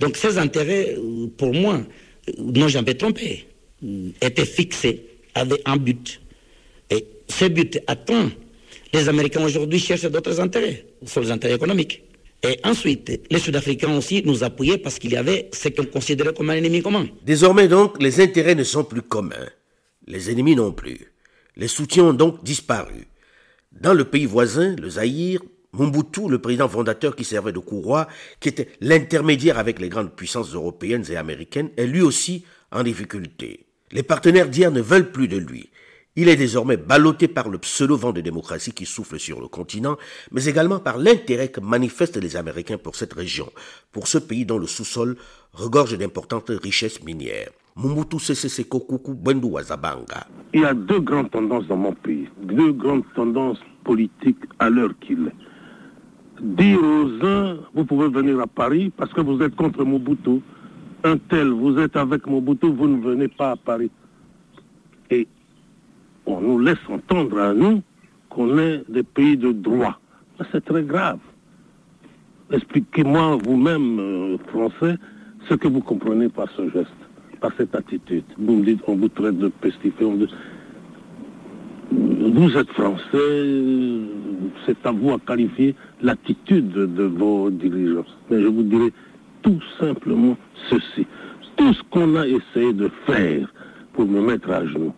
Donc 0.00 0.16
ces 0.16 0.38
intérêts, 0.38 0.96
euh, 0.96 1.26
pour 1.36 1.52
moi, 1.52 1.80
euh, 2.28 2.32
n'ont 2.38 2.68
jamais 2.68 2.94
trompé, 2.94 3.46
euh, 3.84 4.10
étaient 4.20 4.46
fixés, 4.46 5.02
avaient 5.34 5.62
un 5.64 5.76
but. 5.76 6.20
Et 6.90 7.06
ce 7.28 7.46
but 7.46 7.80
atteint, 7.86 8.30
les 8.92 9.08
Américains 9.08 9.44
aujourd'hui 9.44 9.78
cherchent 9.78 10.10
d'autres 10.10 10.40
intérêts, 10.40 10.86
sur 11.04 11.20
les 11.20 11.30
intérêts 11.30 11.54
économiques. 11.54 12.02
Et 12.42 12.60
ensuite, 12.62 13.20
les 13.30 13.38
Sud-Africains 13.38 13.96
aussi 13.96 14.22
nous 14.24 14.44
appuyaient 14.44 14.78
parce 14.78 14.98
qu'il 14.98 15.10
y 15.10 15.16
avait 15.16 15.50
ce 15.52 15.68
qu'on 15.68 15.84
considérait 15.84 16.32
comme 16.32 16.50
un 16.50 16.54
ennemi 16.54 16.82
commun. 16.82 17.08
Désormais 17.24 17.66
donc, 17.66 18.00
les 18.00 18.20
intérêts 18.20 18.54
ne 18.54 18.64
sont 18.64 18.84
plus 18.84 19.02
communs. 19.02 19.48
Les 20.06 20.30
ennemis 20.30 20.54
non 20.54 20.72
plus. 20.72 21.12
Les 21.56 21.68
soutiens 21.68 22.04
ont 22.04 22.12
donc 22.14 22.44
disparu. 22.44 23.08
Dans 23.72 23.92
le 23.92 24.04
pays 24.04 24.24
voisin, 24.24 24.76
le 24.76 24.88
Zaïre, 24.88 25.40
Mobutu, 25.72 26.28
le 26.28 26.38
président 26.38 26.68
fondateur 26.68 27.14
qui 27.14 27.24
servait 27.24 27.52
de 27.52 27.58
courroie, 27.58 28.08
qui 28.40 28.48
était 28.48 28.68
l'intermédiaire 28.80 29.58
avec 29.58 29.80
les 29.80 29.88
grandes 29.88 30.14
puissances 30.14 30.54
européennes 30.54 31.04
et 31.10 31.16
américaines, 31.16 31.70
est 31.76 31.86
lui 31.86 32.00
aussi 32.00 32.44
en 32.70 32.82
difficulté. 32.82 33.67
Les 33.90 34.02
partenaires 34.02 34.48
d'hier 34.48 34.70
ne 34.70 34.80
veulent 34.80 35.12
plus 35.12 35.28
de 35.28 35.38
lui. 35.38 35.70
Il 36.16 36.28
est 36.28 36.36
désormais 36.36 36.76
ballotté 36.76 37.28
par 37.28 37.48
le 37.48 37.58
pseudo-vent 37.58 38.12
de 38.12 38.20
démocratie 38.20 38.72
qui 38.72 38.86
souffle 38.86 39.18
sur 39.18 39.40
le 39.40 39.46
continent, 39.46 39.96
mais 40.32 40.46
également 40.46 40.80
par 40.80 40.98
l'intérêt 40.98 41.48
que 41.48 41.60
manifestent 41.60 42.16
les 42.16 42.36
Américains 42.36 42.76
pour 42.76 42.96
cette 42.96 43.12
région, 43.12 43.48
pour 43.92 44.08
ce 44.08 44.18
pays 44.18 44.44
dont 44.44 44.58
le 44.58 44.66
sous-sol 44.66 45.16
regorge 45.52 45.96
d'importantes 45.96 46.50
richesses 46.50 47.02
minières. 47.04 47.50
Mobutu 47.76 48.18
Sese 48.18 48.48
Seko 48.48 48.80
Kuku 48.80 49.14
Bendu 49.14 49.46
Wazabanga. 49.46 50.26
Il 50.52 50.62
y 50.62 50.64
a 50.64 50.74
deux 50.74 50.98
grandes 51.00 51.30
tendances 51.30 51.68
dans 51.68 51.76
mon 51.76 51.92
pays, 51.92 52.28
deux 52.42 52.72
grandes 52.72 53.04
tendances 53.14 53.60
politiques 53.84 54.42
à 54.58 54.68
l'heure 54.68 54.94
qu'il 55.00 55.28
est. 55.28 56.42
Dire 56.42 56.80
aux 56.82 57.24
uns, 57.24 57.58
vous 57.74 57.84
pouvez 57.84 58.08
venir 58.08 58.40
à 58.40 58.48
Paris 58.48 58.92
parce 58.96 59.12
que 59.12 59.20
vous 59.20 59.40
êtes 59.40 59.54
contre 59.54 59.84
Mobutu. 59.84 60.42
Un 61.04 61.16
tel, 61.16 61.48
vous 61.48 61.78
êtes 61.78 61.96
avec 61.96 62.26
Mobutu, 62.26 62.72
vous 62.72 62.88
ne 62.88 63.00
venez 63.00 63.28
pas 63.28 63.52
à 63.52 63.56
Paris. 63.56 63.90
Et 65.10 65.28
on 66.26 66.40
nous 66.40 66.58
laisse 66.58 66.78
entendre 66.88 67.38
à 67.38 67.54
nous 67.54 67.82
qu'on 68.28 68.58
est 68.58 68.82
des 68.88 69.04
pays 69.04 69.36
de 69.36 69.52
droit. 69.52 70.00
C'est 70.50 70.64
très 70.64 70.82
grave. 70.82 71.18
Expliquez-moi 72.50 73.38
vous-même, 73.44 74.00
euh, 74.00 74.38
français, 74.48 74.96
ce 75.48 75.54
que 75.54 75.68
vous 75.68 75.80
comprenez 75.80 76.28
par 76.28 76.48
ce 76.56 76.68
geste, 76.70 76.88
par 77.40 77.52
cette 77.56 77.74
attitude. 77.74 78.24
Vous 78.36 78.56
me 78.56 78.64
dites, 78.64 78.80
on 78.86 78.96
vous 78.96 79.08
traite 79.08 79.38
de 79.38 79.48
pestiféré. 79.48 80.26
Vous 81.90 82.56
êtes 82.56 82.70
français, 82.70 84.04
c'est 84.66 84.84
à 84.84 84.92
vous 84.92 85.12
à 85.12 85.18
qualifier 85.20 85.74
l'attitude 86.02 86.70
de 86.70 87.04
vos 87.04 87.50
dirigeants. 87.50 88.04
Mais 88.30 88.42
je 88.42 88.46
vous 88.48 88.62
dirai 88.62 88.92
tout 89.42 89.60
simplement 89.78 90.36
ceci. 90.70 91.06
Tout 91.56 91.72
ce 91.72 91.82
qu'on 91.90 92.16
a 92.16 92.26
essayé 92.26 92.72
de 92.72 92.90
faire 93.06 93.52
pour 93.92 94.06
me 94.06 94.20
mettre 94.20 94.50
à 94.50 94.64
genoux, 94.66 94.94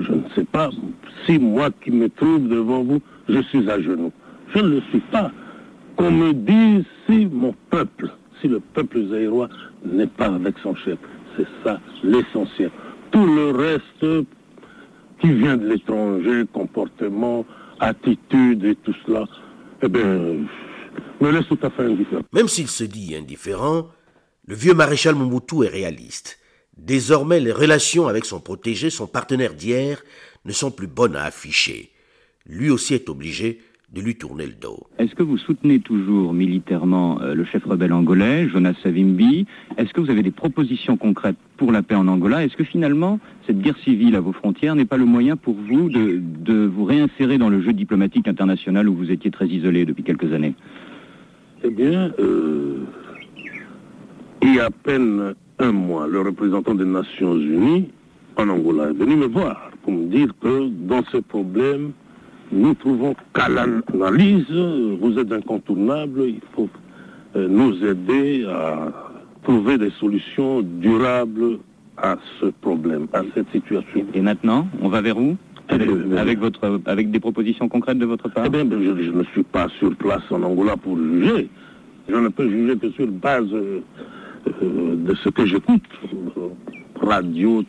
je 0.00 0.12
ne 0.12 0.22
sais 0.34 0.44
pas 0.44 0.70
si 1.26 1.38
moi 1.38 1.70
qui 1.82 1.90
me 1.90 2.08
trouve 2.08 2.48
devant 2.48 2.82
vous, 2.82 3.00
je 3.28 3.40
suis 3.42 3.68
à 3.70 3.80
genoux. 3.80 4.12
Je 4.54 4.60
ne 4.60 4.68
le 4.68 4.80
suis 4.90 5.00
pas. 5.00 5.30
Qu'on 5.96 6.10
me 6.10 6.32
dise 6.32 6.84
si 7.06 7.26
mon 7.26 7.54
peuple, 7.70 8.10
si 8.40 8.48
le 8.48 8.60
peuple 8.60 9.06
zaïrois 9.08 9.48
n'est 9.84 10.06
pas 10.06 10.26
avec 10.26 10.58
son 10.62 10.74
chef. 10.74 10.98
C'est 11.36 11.46
ça 11.64 11.80
l'essentiel. 12.02 12.70
Tout 13.10 13.26
le 13.26 13.50
reste 13.50 14.26
qui 15.20 15.32
vient 15.32 15.56
de 15.56 15.66
l'étranger, 15.68 16.44
comportement, 16.52 17.46
attitude 17.80 18.64
et 18.64 18.74
tout 18.76 18.94
cela, 19.06 19.24
eh 19.82 19.88
bien, 19.88 20.44
Même 22.32 22.48
s'il 22.48 22.68
se 22.68 22.84
dit 22.84 23.14
indifférent, 23.14 23.88
le 24.46 24.54
vieux 24.54 24.74
maréchal 24.74 25.14
Mobutu 25.14 25.64
est 25.64 25.68
réaliste. 25.68 26.38
Désormais, 26.76 27.38
les 27.38 27.52
relations 27.52 28.08
avec 28.08 28.24
son 28.24 28.40
protégé, 28.40 28.90
son 28.90 29.06
partenaire 29.06 29.54
d'hier, 29.54 30.02
ne 30.44 30.52
sont 30.52 30.70
plus 30.70 30.86
bonnes 30.86 31.16
à 31.16 31.24
afficher. 31.24 31.92
Lui 32.46 32.70
aussi 32.70 32.94
est 32.94 33.08
obligé 33.08 33.60
de 33.92 34.00
lui 34.00 34.14
tourner 34.14 34.46
le 34.46 34.52
dos. 34.52 34.86
Est-ce 34.98 35.14
que 35.14 35.22
vous 35.22 35.36
soutenez 35.36 35.80
toujours 35.80 36.32
militairement 36.32 37.20
euh, 37.20 37.34
le 37.34 37.44
chef 37.44 37.64
rebelle 37.64 37.92
angolais, 37.92 38.48
Jonas 38.48 38.74
Savimbi? 38.82 39.46
Est-ce 39.76 39.92
que 39.92 40.00
vous 40.00 40.10
avez 40.10 40.22
des 40.22 40.30
propositions 40.30 40.96
concrètes 40.96 41.36
pour 41.58 41.72
la 41.72 41.82
paix 41.82 41.94
en 41.94 42.08
Angola? 42.08 42.42
Est-ce 42.44 42.56
que 42.56 42.64
finalement, 42.64 43.20
cette 43.46 43.60
guerre 43.60 43.76
civile 43.78 44.16
à 44.16 44.20
vos 44.20 44.32
frontières 44.32 44.74
n'est 44.74 44.86
pas 44.86 44.96
le 44.96 45.04
moyen 45.04 45.36
pour 45.36 45.54
vous 45.54 45.90
de, 45.90 46.20
de 46.20 46.64
vous 46.64 46.84
réinsérer 46.84 47.36
dans 47.36 47.50
le 47.50 47.60
jeu 47.60 47.74
diplomatique 47.74 48.28
international 48.28 48.88
où 48.88 48.94
vous 48.94 49.10
étiez 49.10 49.30
très 49.30 49.48
isolé 49.48 49.84
depuis 49.84 50.04
quelques 50.04 50.32
années? 50.32 50.54
Eh 51.62 51.70
bien, 51.70 52.12
euh, 52.18 52.78
il 54.42 54.54
y 54.54 54.60
a 54.60 54.66
à 54.66 54.70
peine 54.70 55.34
un 55.58 55.72
mois, 55.72 56.06
le 56.08 56.20
représentant 56.22 56.74
des 56.74 56.86
Nations 56.86 57.36
Unies 57.36 57.90
en 58.36 58.48
Angola 58.48 58.88
est 58.88 58.94
venu 58.94 59.16
me 59.16 59.26
voir 59.26 59.70
pour 59.82 59.92
me 59.92 60.06
dire 60.06 60.34
que 60.40 60.68
dans 60.68 61.04
ces 61.12 61.20
problèmes, 61.20 61.92
nous 62.52 62.74
trouvons 62.74 63.14
qu'à 63.34 63.48
l'analyse, 63.48 64.50
vous 65.00 65.18
êtes 65.18 65.32
incontournable, 65.32 66.24
il 66.26 66.40
faut 66.54 66.68
euh, 67.34 67.48
nous 67.48 67.82
aider 67.84 68.44
à 68.44 68.92
trouver 69.42 69.78
des 69.78 69.90
solutions 69.98 70.60
durables 70.62 71.58
à 71.96 72.16
ce 72.40 72.46
problème, 72.46 73.06
à 73.12 73.22
cette 73.34 73.50
situation. 73.50 74.04
Et 74.14 74.20
maintenant, 74.20 74.66
on 74.80 74.88
va 74.88 75.00
vers 75.00 75.18
où? 75.18 75.36
Avec, 75.68 75.88
avec, 76.18 76.38
votre, 76.38 76.80
avec 76.86 77.10
des 77.10 77.20
propositions 77.20 77.68
concrètes 77.68 77.98
de 77.98 78.04
votre 78.04 78.28
part? 78.28 78.44
Eh 78.46 78.50
bien, 78.50 78.64
je, 78.70 79.02
je, 79.02 79.10
ne 79.10 79.24
suis 79.24 79.44
pas 79.44 79.68
sur 79.78 79.94
place 79.96 80.22
en 80.30 80.42
Angola 80.42 80.76
pour 80.76 80.98
juger. 80.98 81.48
Je 82.08 82.16
ne 82.16 82.28
peux 82.28 82.48
juger 82.50 82.76
que 82.76 82.90
sur 82.90 83.06
base 83.06 83.46
euh, 83.52 83.80
euh, 84.62 84.96
de 84.96 85.14
ce 85.14 85.28
que 85.30 85.46
j'écoute. 85.46 85.82
Radio, 87.00 87.64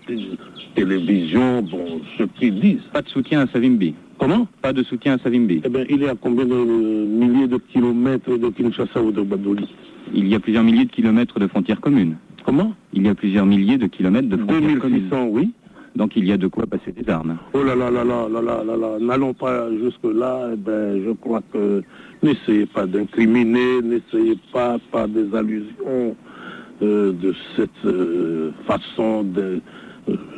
télévision, 0.75 1.61
bon, 1.61 2.01
ce 2.17 2.23
qu'ils 2.23 2.59
disent. 2.59 2.83
Pas 2.91 3.01
de 3.01 3.09
soutien 3.09 3.41
à 3.41 3.47
Savimbi 3.47 3.95
Comment 4.23 4.47
Pas 4.61 4.71
de 4.73 4.83
soutien 4.83 5.15
à 5.15 5.17
Savimbi 5.19 5.61
Eh 5.65 5.69
bien, 5.69 5.83
il 5.89 6.01
est 6.03 6.09
à 6.09 6.15
combien 6.15 6.45
de 6.45 6.55
milliers 6.55 7.47
de 7.47 7.57
kilomètres 7.57 8.37
de 8.37 8.47
Kinshasa 8.49 9.01
ou 9.01 9.11
de 9.11 9.21
Badoli 9.21 9.67
Il 10.13 10.27
y 10.29 10.35
a 10.35 10.39
plusieurs 10.39 10.63
milliers 10.63 10.85
de 10.85 10.91
kilomètres 10.91 11.39
de 11.39 11.47
frontières 11.47 11.81
communes. 11.81 12.15
Comment 12.45 12.73
Il 12.93 13.05
y 13.05 13.09
a 13.09 13.15
plusieurs 13.15 13.45
milliers 13.45 13.77
de 13.77 13.87
kilomètres 13.87 14.29
de 14.29 14.37
frontières 14.37 14.61
2600, 14.61 15.09
communes. 15.09 15.29
oui. 15.33 15.51
Donc 15.95 16.15
il 16.15 16.25
y 16.25 16.31
a 16.31 16.37
de 16.37 16.47
quoi 16.47 16.65
passer 16.65 16.91
des 16.91 17.07
armes. 17.09 17.37
Oh 17.53 17.61
là 17.63 17.75
là 17.75 17.91
là 17.91 18.03
là 18.03 18.27
là 18.29 18.41
là 18.41 18.63
là 18.63 18.75
là, 18.77 18.97
n'allons 18.99 19.33
pas 19.33 19.69
jusque-là. 19.83 20.51
Eh 20.53 20.55
ben, 20.55 21.03
je 21.05 21.11
crois 21.11 21.41
que 21.51 21.83
n'essayez 22.23 22.65
pas 22.65 22.87
d'incriminer, 22.87 23.81
n'essayez 23.83 24.37
pas 24.51 24.77
par 24.91 25.07
des 25.07 25.35
allusions 25.35 26.15
euh, 26.81 27.11
de 27.11 27.35
cette 27.55 27.69
euh, 27.85 28.49
façon 28.65 29.23
de, 29.23 29.59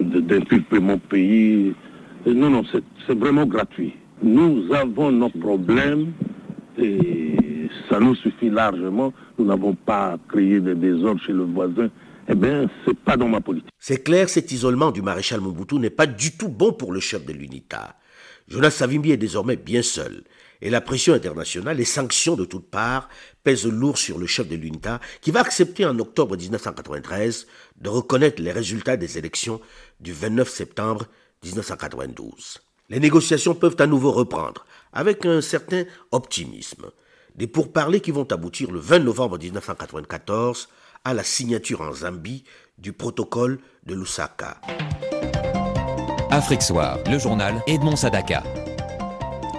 de- 0.02 0.19
d'inculper 0.19 0.80
mon 0.80 0.98
pays. 0.98 1.74
Euh, 2.28 2.34
Non, 2.34 2.50
non, 2.50 2.64
c'est, 2.72 3.18
vraiment 3.18 3.46
gratuit. 3.46 3.96
Nous 4.24 4.74
avons 4.74 5.12
nos 5.12 5.30
problèmes 5.30 6.14
et 6.78 7.68
ça 7.90 8.00
nous 8.00 8.16
suffit 8.16 8.50
largement. 8.50 9.14
Nous 9.38 9.46
n'avons 9.46 9.76
pas 9.76 10.18
créé 10.30 10.60
des 10.60 10.76
désordres 10.76 11.22
chez 11.22 11.34
le 11.34 11.44
voisin. 11.44 11.90
Eh 12.28 12.36
bien, 12.36 12.68
c'est 12.86 12.98
pas 12.98 13.18
dans 13.18 13.28
ma 13.28 13.42
politique. 13.42 13.70
C'est 13.78 14.04
clair, 14.04 14.30
cet 14.30 14.52
isolement 14.52 14.92
du 14.92 15.02
maréchal 15.02 15.42
Mobutu 15.42 15.76
n'est 15.76 15.92
pas 15.92 16.08
du 16.08 16.36
tout 16.36 16.50
bon 16.50 16.74
pour 16.74 16.92
le 16.92 17.00
chef 17.00 17.24
de 17.26 17.34
l'UNITA. 17.34 17.96
Jonas 18.48 18.72
Savimbi 18.72 19.12
est 19.12 19.18
désormais 19.18 19.56
bien 19.56 19.82
seul, 19.82 20.24
et 20.62 20.70
la 20.70 20.82
pression 20.82 21.14
internationale, 21.14 21.78
les 21.78 21.86
sanctions 21.86 22.36
de 22.36 22.46
toutes 22.46 22.70
parts 22.70 23.10
pèsent 23.44 23.68
lourd 23.68 23.98
sur 23.98 24.18
le 24.18 24.26
chef 24.26 24.48
de 24.48 24.56
l'UNITA, 24.56 25.00
qui 25.22 25.32
va 25.32 25.42
accepter 25.42 25.86
en 25.86 25.98
octobre 26.00 26.36
1993 26.38 27.48
de 27.82 27.90
reconnaître 27.90 28.42
les 28.42 28.52
résultats 28.52 28.98
des 28.98 29.18
élections 29.18 29.60
du 30.00 30.14
29 30.14 30.50
septembre 30.50 31.06
1992. 31.46 32.60
Les 32.90 33.00
négociations 33.00 33.56
peuvent 33.56 33.76
à 33.80 33.88
nouveau 33.88 34.12
reprendre, 34.12 34.66
avec 34.94 35.26
un 35.26 35.42
certain 35.42 35.84
optimisme. 36.12 36.86
Des 37.36 37.48
pourparlers 37.48 38.02
qui 38.02 38.12
vont 38.12 38.32
aboutir 38.32 38.72
le 38.72 38.80
20 38.80 39.00
novembre 39.00 39.38
1994 39.38 40.70
à 41.04 41.14
la 41.14 41.24
signature 41.24 41.82
en 41.82 41.94
Zambie 41.94 42.44
du 42.78 42.94
protocole 42.94 43.60
de 43.86 43.94
Lusaka. 43.94 44.60
Afrique 46.32 46.62
Soir, 46.62 47.00
le 47.10 47.20
journal 47.20 47.62
Edmond 47.68 47.96
Sadaka. 47.96 48.44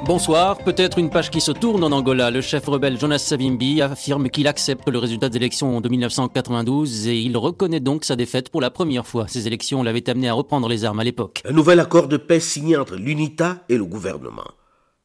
Bonsoir, 0.06 0.58
peut-être 0.64 1.00
une 1.00 1.10
page 1.10 1.30
qui 1.30 1.40
se 1.40 1.50
tourne 1.50 1.82
en 1.82 1.90
Angola. 1.90 2.30
Le 2.30 2.40
chef 2.40 2.64
rebelle 2.66 2.96
Jonas 2.96 3.18
Savimbi 3.18 3.82
affirme 3.82 4.28
qu'il 4.28 4.46
accepte 4.46 4.88
le 4.88 4.98
résultat 4.98 5.28
des 5.28 5.36
élections 5.38 5.80
de 5.80 5.88
1992 5.88 7.08
et 7.08 7.16
il 7.16 7.36
reconnaît 7.36 7.80
donc 7.80 8.04
sa 8.04 8.14
défaite 8.14 8.48
pour 8.52 8.60
la 8.60 8.70
première 8.70 9.04
fois. 9.04 9.26
Ces 9.26 9.48
élections 9.48 9.82
l'avaient 9.82 10.08
amené 10.08 10.28
à 10.28 10.32
reprendre 10.32 10.68
les 10.68 10.84
armes 10.84 11.00
à 11.00 11.02
l'époque. 11.02 11.42
Un 11.44 11.52
nouvel 11.52 11.80
accord 11.80 12.06
de 12.06 12.18
paix 12.18 12.38
signé 12.38 12.76
entre 12.76 12.94
l'UNITA 12.94 13.64
et 13.68 13.76
le 13.76 13.84
gouvernement. 13.84 14.46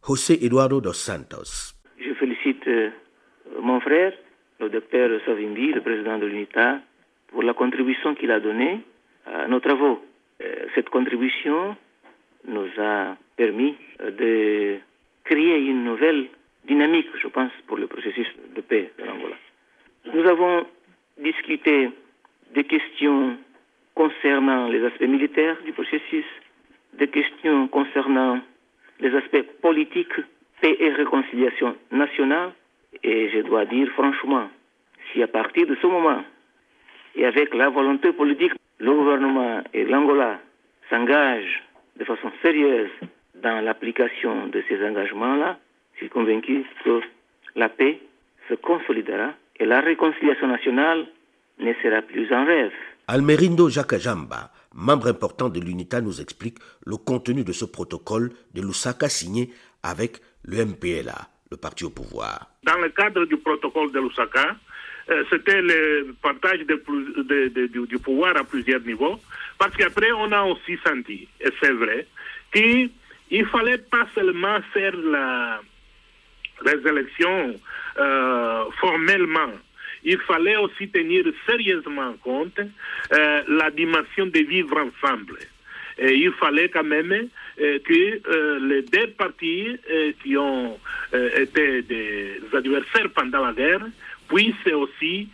José 0.07 0.45
Eduardo 0.45 0.79
dos 0.79 0.93
Santos. 0.93 1.73
Je 1.97 2.13
félicite 2.13 2.67
euh, 2.67 2.91
mon 3.59 3.79
frère, 3.79 4.13
le 4.59 4.69
docteur 4.69 5.09
Savimbi, 5.25 5.73
le 5.73 5.81
président 5.81 6.19
de 6.19 6.27
l'UNITA, 6.27 6.79
pour 7.29 7.41
la 7.41 7.55
contribution 7.55 8.13
qu'il 8.13 8.29
a 8.29 8.39
donnée 8.39 8.81
à 9.25 9.47
nos 9.47 9.61
travaux. 9.61 9.99
Euh, 10.43 10.67
cette 10.75 10.89
contribution 10.89 11.75
nous 12.47 12.69
a 12.77 13.15
permis 13.35 13.75
de 13.99 14.77
créer 15.23 15.59
une 15.59 15.83
nouvelle 15.83 16.27
dynamique, 16.65 17.09
je 17.21 17.27
pense, 17.27 17.51
pour 17.67 17.77
le 17.77 17.87
processus 17.87 18.27
de 18.55 18.61
paix 18.61 18.91
de 18.97 19.05
l'Angola. 19.05 19.35
Nous 20.13 20.27
avons 20.27 20.65
discuté 21.17 21.89
des 22.53 22.63
questions 22.63 23.37
concernant 23.95 24.67
les 24.67 24.83
aspects 24.85 25.01
militaires 25.01 25.57
du 25.63 25.73
processus, 25.73 26.25
des 26.93 27.07
questions 27.07 27.67
concernant 27.67 28.39
les 28.99 29.15
aspects 29.15 29.43
politiques, 29.61 30.19
paix 30.61 30.75
et 30.79 30.89
réconciliation 30.89 31.75
nationale. 31.91 32.51
Et 33.03 33.29
je 33.29 33.39
dois 33.39 33.65
dire 33.65 33.89
franchement, 33.93 34.49
si 35.11 35.23
à 35.23 35.27
partir 35.27 35.65
de 35.67 35.75
ce 35.81 35.87
moment, 35.87 36.23
et 37.15 37.25
avec 37.25 37.53
la 37.53 37.69
volonté 37.69 38.11
politique, 38.13 38.53
le 38.79 38.93
gouvernement 38.93 39.61
et 39.73 39.85
l'Angola 39.85 40.39
s'engagent 40.89 41.63
de 41.97 42.05
façon 42.05 42.31
sérieuse 42.41 42.89
dans 43.43 43.61
l'application 43.61 44.47
de 44.47 44.63
ces 44.67 44.83
engagements-là, 44.83 45.59
je 45.93 45.99
suis 45.99 46.09
convaincu 46.09 46.63
que 46.83 47.01
la 47.55 47.69
paix 47.69 47.99
se 48.49 48.55
consolidera 48.55 49.33
et 49.59 49.65
la 49.65 49.81
réconciliation 49.81 50.47
nationale 50.47 51.05
ne 51.59 51.73
sera 51.83 52.01
plus 52.01 52.31
un 52.31 52.45
rêve. 52.45 52.71
Almerindo 53.07 53.69
Jakajamba, 53.69 54.51
membre 54.73 55.07
important 55.07 55.49
de 55.49 55.59
l'UNITA, 55.59 56.01
nous 56.01 56.21
explique 56.21 56.57
le 56.85 56.97
contenu 56.97 57.43
de 57.43 57.51
ce 57.51 57.65
protocole 57.65 58.31
de 58.53 58.61
Lusaka 58.61 59.09
signé 59.09 59.49
avec 59.83 60.17
le 60.43 60.65
MPLA, 60.65 61.27
le 61.51 61.57
parti 61.57 61.83
au 61.83 61.89
pouvoir. 61.89 62.47
Dans 62.63 62.77
le 62.77 62.89
cadre 62.89 63.25
du 63.25 63.37
protocole 63.37 63.91
de 63.91 63.99
Lusaka, 63.99 64.55
euh, 65.09 65.23
c'était 65.29 65.61
le 65.61 66.15
partage 66.21 66.59
de 66.59 66.75
plus- 66.75 67.13
de- 67.23 67.47
de- 67.49 67.67
du, 67.67 67.85
du 67.87 67.97
pouvoir 67.99 68.37
à 68.37 68.43
plusieurs 68.43 68.81
niveaux, 68.81 69.19
parce 69.59 69.75
qu'après 69.75 70.11
on 70.13 70.31
a 70.31 70.43
aussi 70.43 70.77
senti, 70.85 71.27
et 71.41 71.49
c'est 71.59 71.71
vrai, 71.73 72.07
qu'il 72.53 72.89
ne 73.31 73.45
fallait 73.45 73.77
pas 73.77 74.07
seulement 74.13 74.59
faire 74.73 74.95
la, 74.95 75.61
les 76.65 76.89
élections 76.89 77.55
euh, 77.99 78.63
formellement, 78.79 79.51
il 80.03 80.17
fallait 80.19 80.57
aussi 80.57 80.89
tenir 80.89 81.25
sérieusement 81.45 82.13
compte 82.23 82.59
euh, 82.59 83.41
la 83.47 83.69
dimension 83.71 84.25
de 84.25 84.39
vivre 84.39 84.77
ensemble. 84.77 85.39
Et 85.97 86.15
il 86.15 86.31
fallait 86.31 86.69
quand 86.69 86.83
même 86.83 87.11
euh, 87.11 87.79
que 87.79 88.57
les 88.59 88.81
deux 88.83 89.07
partis 89.11 89.77
qui 90.23 90.35
ont 90.37 90.79
été 91.13 91.83
des 91.83 92.41
adversaires 92.53 93.09
pendant 93.13 93.45
la 93.45 93.53
guerre 93.53 93.85
puissent 94.27 94.73
aussi 94.73 95.27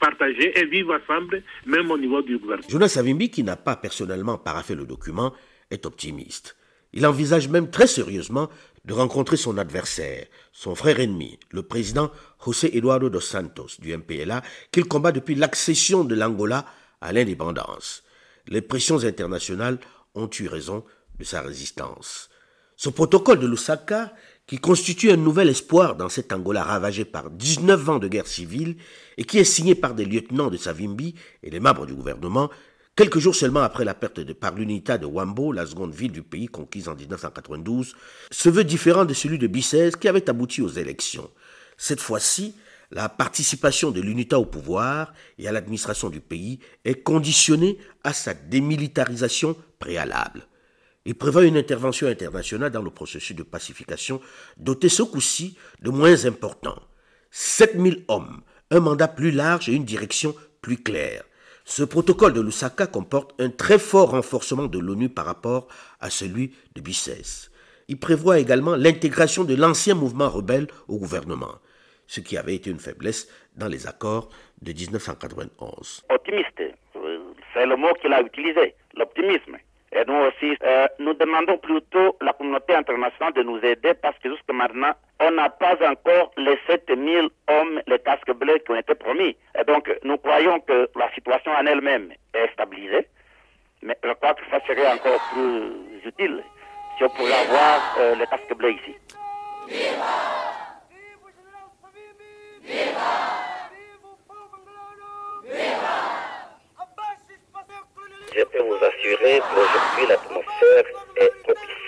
partager 0.00 0.58
et 0.58 0.66
vivre 0.66 0.98
ensemble, 1.00 1.42
même 1.64 1.90
au 1.90 1.96
niveau 1.96 2.20
du 2.20 2.36
gouvernement. 2.38 2.68
Jonas 2.68 2.88
Savimbi, 2.88 3.30
qui 3.30 3.44
n'a 3.44 3.56
pas 3.56 3.76
personnellement 3.76 4.36
paraffé 4.36 4.74
le 4.74 4.84
document, 4.84 5.32
est 5.70 5.86
optimiste. 5.86 6.56
Il 6.94 7.06
envisage 7.06 7.48
même 7.48 7.70
très 7.70 7.88
sérieusement 7.88 8.48
de 8.84 8.94
rencontrer 8.94 9.36
son 9.36 9.58
adversaire, 9.58 10.26
son 10.52 10.76
frère 10.76 11.00
ennemi, 11.00 11.40
le 11.50 11.62
président 11.62 12.10
José 12.44 12.76
Eduardo 12.76 13.10
dos 13.10 13.20
Santos 13.20 13.80
du 13.80 13.96
MPLA, 13.96 14.42
qu'il 14.70 14.84
combat 14.84 15.10
depuis 15.10 15.34
l'accession 15.34 16.04
de 16.04 16.14
l'Angola 16.14 16.64
à 17.00 17.12
l'indépendance. 17.12 18.04
Les 18.46 18.60
pressions 18.60 19.02
internationales 19.02 19.80
ont 20.14 20.30
eu 20.38 20.46
raison 20.46 20.84
de 21.18 21.24
sa 21.24 21.42
résistance. 21.42 22.30
Ce 22.76 22.88
protocole 22.90 23.40
de 23.40 23.48
Lusaka, 23.48 24.12
qui 24.46 24.58
constitue 24.58 25.10
un 25.10 25.16
nouvel 25.16 25.48
espoir 25.48 25.96
dans 25.96 26.08
cet 26.08 26.32
Angola 26.32 26.62
ravagé 26.62 27.04
par 27.04 27.30
19 27.30 27.88
ans 27.88 27.98
de 27.98 28.08
guerre 28.08 28.28
civile 28.28 28.76
et 29.16 29.24
qui 29.24 29.38
est 29.38 29.44
signé 29.44 29.74
par 29.74 29.94
des 29.94 30.04
lieutenants 30.04 30.50
de 30.50 30.56
Savimbi 30.58 31.16
et 31.42 31.50
des 31.50 31.60
membres 31.60 31.86
du 31.86 31.94
gouvernement, 31.94 32.50
quelques 32.96 33.18
jours 33.18 33.34
seulement 33.34 33.62
après 33.62 33.84
la 33.84 33.94
perte 33.94 34.32
par 34.34 34.54
l'unité 34.54 34.98
de 34.98 35.06
Wambo, 35.06 35.52
la 35.52 35.66
seconde 35.66 35.94
ville 35.94 36.12
du 36.12 36.22
pays 36.22 36.46
conquise 36.46 36.88
en 36.88 36.94
1992, 36.94 37.94
se 38.30 38.48
veut 38.48 38.64
différent 38.64 39.04
de 39.04 39.14
celui 39.14 39.38
de 39.38 39.46
Bicès 39.46 39.96
qui 39.96 40.08
avait 40.08 40.28
abouti 40.30 40.62
aux 40.62 40.68
élections. 40.68 41.30
Cette 41.76 42.00
fois-ci, 42.00 42.54
la 42.90 43.08
participation 43.08 43.90
de 43.90 44.00
l'UNITA 44.00 44.38
au 44.38 44.44
pouvoir 44.44 45.12
et 45.38 45.48
à 45.48 45.52
l'administration 45.52 46.10
du 46.10 46.20
pays 46.20 46.60
est 46.84 47.02
conditionnée 47.02 47.78
à 48.04 48.12
sa 48.12 48.34
démilitarisation 48.34 49.56
préalable. 49.78 50.46
Il 51.06 51.14
prévoit 51.16 51.44
une 51.44 51.56
intervention 51.56 52.06
internationale 52.06 52.70
dans 52.70 52.82
le 52.82 52.90
processus 52.90 53.36
de 53.36 53.42
pacification, 53.42 54.20
doté 54.56 54.88
ce 54.88 55.02
coup-ci 55.02 55.56
de 55.82 55.90
moins 55.90 56.24
important. 56.24 56.80
7000 57.30 58.04
hommes, 58.08 58.42
un 58.70 58.80
mandat 58.80 59.08
plus 59.08 59.30
large 59.30 59.68
et 59.68 59.72
une 59.72 59.84
direction 59.84 60.34
plus 60.62 60.82
claire. 60.82 61.24
Ce 61.66 61.82
protocole 61.82 62.34
de 62.34 62.42
Lusaka 62.42 62.86
comporte 62.86 63.34
un 63.40 63.48
très 63.48 63.78
fort 63.78 64.10
renforcement 64.10 64.66
de 64.66 64.78
l'ONU 64.78 65.08
par 65.08 65.24
rapport 65.24 65.66
à 65.98 66.10
celui 66.10 66.54
de 66.74 66.82
Bicès. 66.82 67.50
Il 67.88 67.98
prévoit 67.98 68.38
également 68.38 68.76
l'intégration 68.76 69.44
de 69.44 69.54
l'ancien 69.54 69.94
mouvement 69.94 70.28
rebelle 70.28 70.66
au 70.88 70.98
gouvernement, 70.98 71.58
ce 72.06 72.20
qui 72.20 72.36
avait 72.36 72.54
été 72.54 72.68
une 72.70 72.78
faiblesse 72.78 73.28
dans 73.56 73.68
les 73.68 73.86
accords 73.86 74.28
de 74.60 74.72
1991. 74.72 76.04
Optimiste, 76.10 76.62
c'est 77.54 77.66
le 77.66 77.76
mot 77.76 77.94
qu'il 77.94 78.12
a 78.12 78.20
utilisé, 78.20 78.74
l'optimisme. 78.94 79.56
Et 79.94 80.04
nous 80.08 80.14
aussi, 80.14 80.56
euh, 80.64 80.88
nous 80.98 81.14
demandons 81.14 81.56
plutôt 81.58 82.16
la 82.20 82.32
communauté 82.32 82.74
internationale 82.74 83.32
de 83.34 83.42
nous 83.44 83.58
aider 83.58 83.94
parce 83.94 84.18
que 84.18 84.28
jusqu'à 84.28 84.52
maintenant, 84.52 84.92
on 85.20 85.30
n'a 85.30 85.48
pas 85.48 85.76
encore 85.88 86.32
les 86.36 86.58
7000 86.66 87.28
hommes, 87.48 87.80
les 87.86 88.00
casques 88.00 88.32
bleus 88.32 88.58
qui 88.58 88.72
ont 88.72 88.76
été 88.76 88.96
promis. 88.96 89.36
Et 89.58 89.64
donc, 89.64 89.88
nous 90.02 90.18
croyons 90.18 90.58
que 90.60 90.90
la 90.96 91.12
situation 91.14 91.52
en 91.52 91.64
elle-même 91.66 92.12
est 92.34 92.52
stabilisée. 92.54 93.06
Mais 93.82 93.96
je 94.02 94.12
crois 94.14 94.34
que 94.34 94.42
ça 94.50 94.58
serait 94.66 94.92
encore 94.92 95.20
plus 95.32 95.72
utile 96.04 96.42
si 96.98 97.04
on 97.04 97.10
pouvait 97.10 97.32
avoir 97.32 97.96
euh, 98.00 98.14
les 98.16 98.26
casques 98.26 98.54
bleus 98.56 98.72
ici. 98.72 98.96
Je 108.36 108.42
peux 108.42 108.62
vous 108.62 108.74
assurer 108.74 109.38
qu'aujourd'hui 109.38 110.06
l'atmosphère 110.08 110.84
est 111.16 111.32
propice 111.44 111.84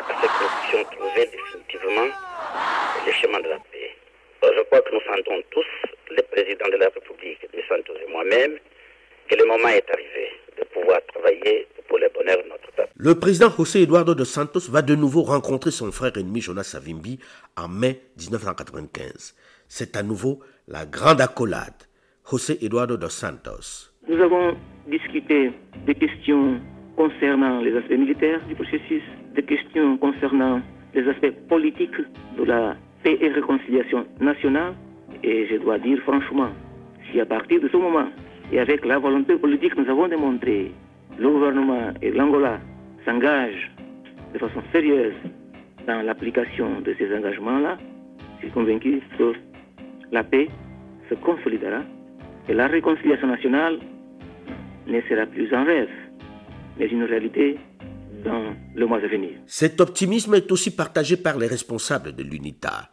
à 0.00 0.12
ce 0.20 0.26
que 0.26 0.42
nous 0.42 0.50
puissions 0.60 0.84
trouver 0.96 1.26
définitivement 1.32 2.08
le 3.06 3.12
chemin 3.12 3.40
de 3.40 3.48
la 3.48 3.56
paix. 3.56 3.96
Je 4.42 4.62
crois 4.64 4.80
que 4.82 4.92
nous 4.92 5.00
sentons 5.00 5.42
tous, 5.50 5.64
le 6.10 6.20
président 6.30 6.66
de 6.68 6.76
la 6.76 6.90
République, 6.94 7.40
de 7.54 7.62
Santos 7.66 7.94
et 8.06 8.10
moi-même, 8.12 8.58
que 9.30 9.34
le 9.34 9.46
moment 9.46 9.68
est 9.68 9.88
arrivé 9.90 10.28
de 10.58 10.64
pouvoir 10.64 11.00
travailler 11.14 11.66
pour 11.88 11.98
le 11.98 12.10
bonheur 12.10 12.36
de 12.44 12.48
notre 12.50 12.70
peuple. 12.72 12.90
Le 12.94 13.18
président 13.18 13.50
José 13.56 13.82
Eduardo 13.82 14.14
dos 14.14 14.26
Santos 14.26 14.68
va 14.68 14.82
de 14.82 14.94
nouveau 14.94 15.22
rencontrer 15.22 15.70
son 15.70 15.90
frère 15.90 16.12
ennemi 16.18 16.42
Jonas 16.42 16.64
Savimbi 16.64 17.18
en 17.56 17.68
mai 17.68 17.98
1995. 18.18 19.34
C'est 19.68 19.96
à 19.96 20.02
nouveau 20.02 20.40
la 20.68 20.84
grande 20.84 21.22
accolade. 21.22 21.88
José 22.30 22.58
Eduardo 22.62 22.98
dos 22.98 23.08
Santos. 23.08 23.91
Nous 24.08 24.20
avons 24.20 24.56
discuté 24.88 25.52
des 25.86 25.94
questions 25.94 26.60
concernant 26.96 27.60
les 27.60 27.76
aspects 27.76 27.96
militaires 27.96 28.40
du 28.48 28.56
processus, 28.56 29.02
des 29.36 29.44
questions 29.44 29.96
concernant 29.96 30.60
les 30.92 31.08
aspects 31.08 31.30
politiques 31.48 31.96
de 32.36 32.42
la 32.42 32.74
paix 33.04 33.16
et 33.20 33.28
réconciliation 33.28 34.04
nationale. 34.20 34.74
Et 35.22 35.46
je 35.46 35.56
dois 35.58 35.78
dire 35.78 36.00
franchement, 36.00 36.48
si 37.10 37.20
à 37.20 37.26
partir 37.26 37.60
de 37.60 37.68
ce 37.68 37.76
moment, 37.76 38.08
et 38.50 38.58
avec 38.58 38.84
la 38.84 38.98
volonté 38.98 39.36
politique 39.36 39.76
que 39.76 39.82
nous 39.82 39.88
avons 39.90 40.08
démontrée, 40.08 40.72
le 41.16 41.30
gouvernement 41.30 41.92
et 42.02 42.10
l'Angola 42.10 42.58
s'engagent 43.04 43.70
de 44.34 44.38
façon 44.40 44.62
sérieuse 44.72 45.14
dans 45.86 46.02
l'application 46.02 46.80
de 46.80 46.92
ces 46.98 47.14
engagements-là, 47.14 47.78
je 48.38 48.46
suis 48.46 48.50
convaincu 48.52 49.00
que 49.16 49.32
la 50.10 50.24
paix 50.24 50.48
se 51.08 51.14
consolidera 51.14 51.82
et 52.48 52.54
la 52.54 52.66
réconciliation 52.66 53.28
nationale 53.28 53.78
ne 54.86 55.00
sera 55.02 55.26
plus 55.26 55.52
un 55.52 55.64
rêve, 55.64 55.88
mais 56.78 56.86
une 56.86 57.04
réalité 57.04 57.58
dans 58.24 58.54
le 58.74 58.86
mois 58.86 58.98
à 58.98 59.06
venir. 59.06 59.30
Cet 59.46 59.80
optimisme 59.80 60.34
est 60.34 60.50
aussi 60.52 60.74
partagé 60.74 61.16
par 61.16 61.38
les 61.38 61.46
responsables 61.46 62.14
de 62.14 62.22
l'UNITA. 62.22 62.90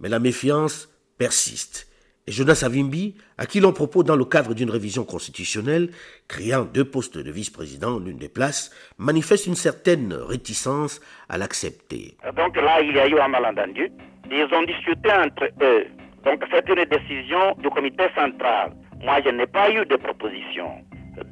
Mais 0.00 0.08
la 0.08 0.18
méfiance 0.18 0.88
persiste. 1.18 1.88
Et 2.28 2.32
Jonas 2.32 2.56
Savimbi, 2.56 3.14
à 3.38 3.46
qui 3.46 3.60
l'on 3.60 3.72
propose 3.72 4.04
dans 4.04 4.16
le 4.16 4.24
cadre 4.24 4.52
d'une 4.52 4.70
révision 4.70 5.04
constitutionnelle, 5.04 5.90
créant 6.26 6.64
deux 6.64 6.84
postes 6.84 7.18
de 7.18 7.30
vice-président 7.30 7.94
en 7.94 7.98
l'une 8.00 8.18
des 8.18 8.28
places, 8.28 8.74
manifeste 8.98 9.46
une 9.46 9.54
certaine 9.54 10.12
réticence 10.12 11.00
à 11.28 11.38
l'accepter. 11.38 12.16
Donc 12.36 12.56
là, 12.56 12.80
il 12.80 12.96
y 12.96 12.98
a 12.98 13.06
eu 13.06 13.18
un 13.18 13.28
malentendu. 13.28 13.90
Ils 14.30 14.48
ont 14.52 14.64
discuté 14.64 15.12
entre 15.12 15.44
eux. 15.62 15.86
Donc 16.24 16.44
c'est 16.50 16.68
une 16.68 16.84
décision 16.86 17.54
du 17.58 17.70
comité 17.70 18.04
central. 18.16 18.72
Moi, 19.00 19.20
je 19.24 19.30
n'ai 19.30 19.46
pas 19.46 19.70
eu 19.70 19.86
de 19.86 19.96
proposition. 19.96 20.82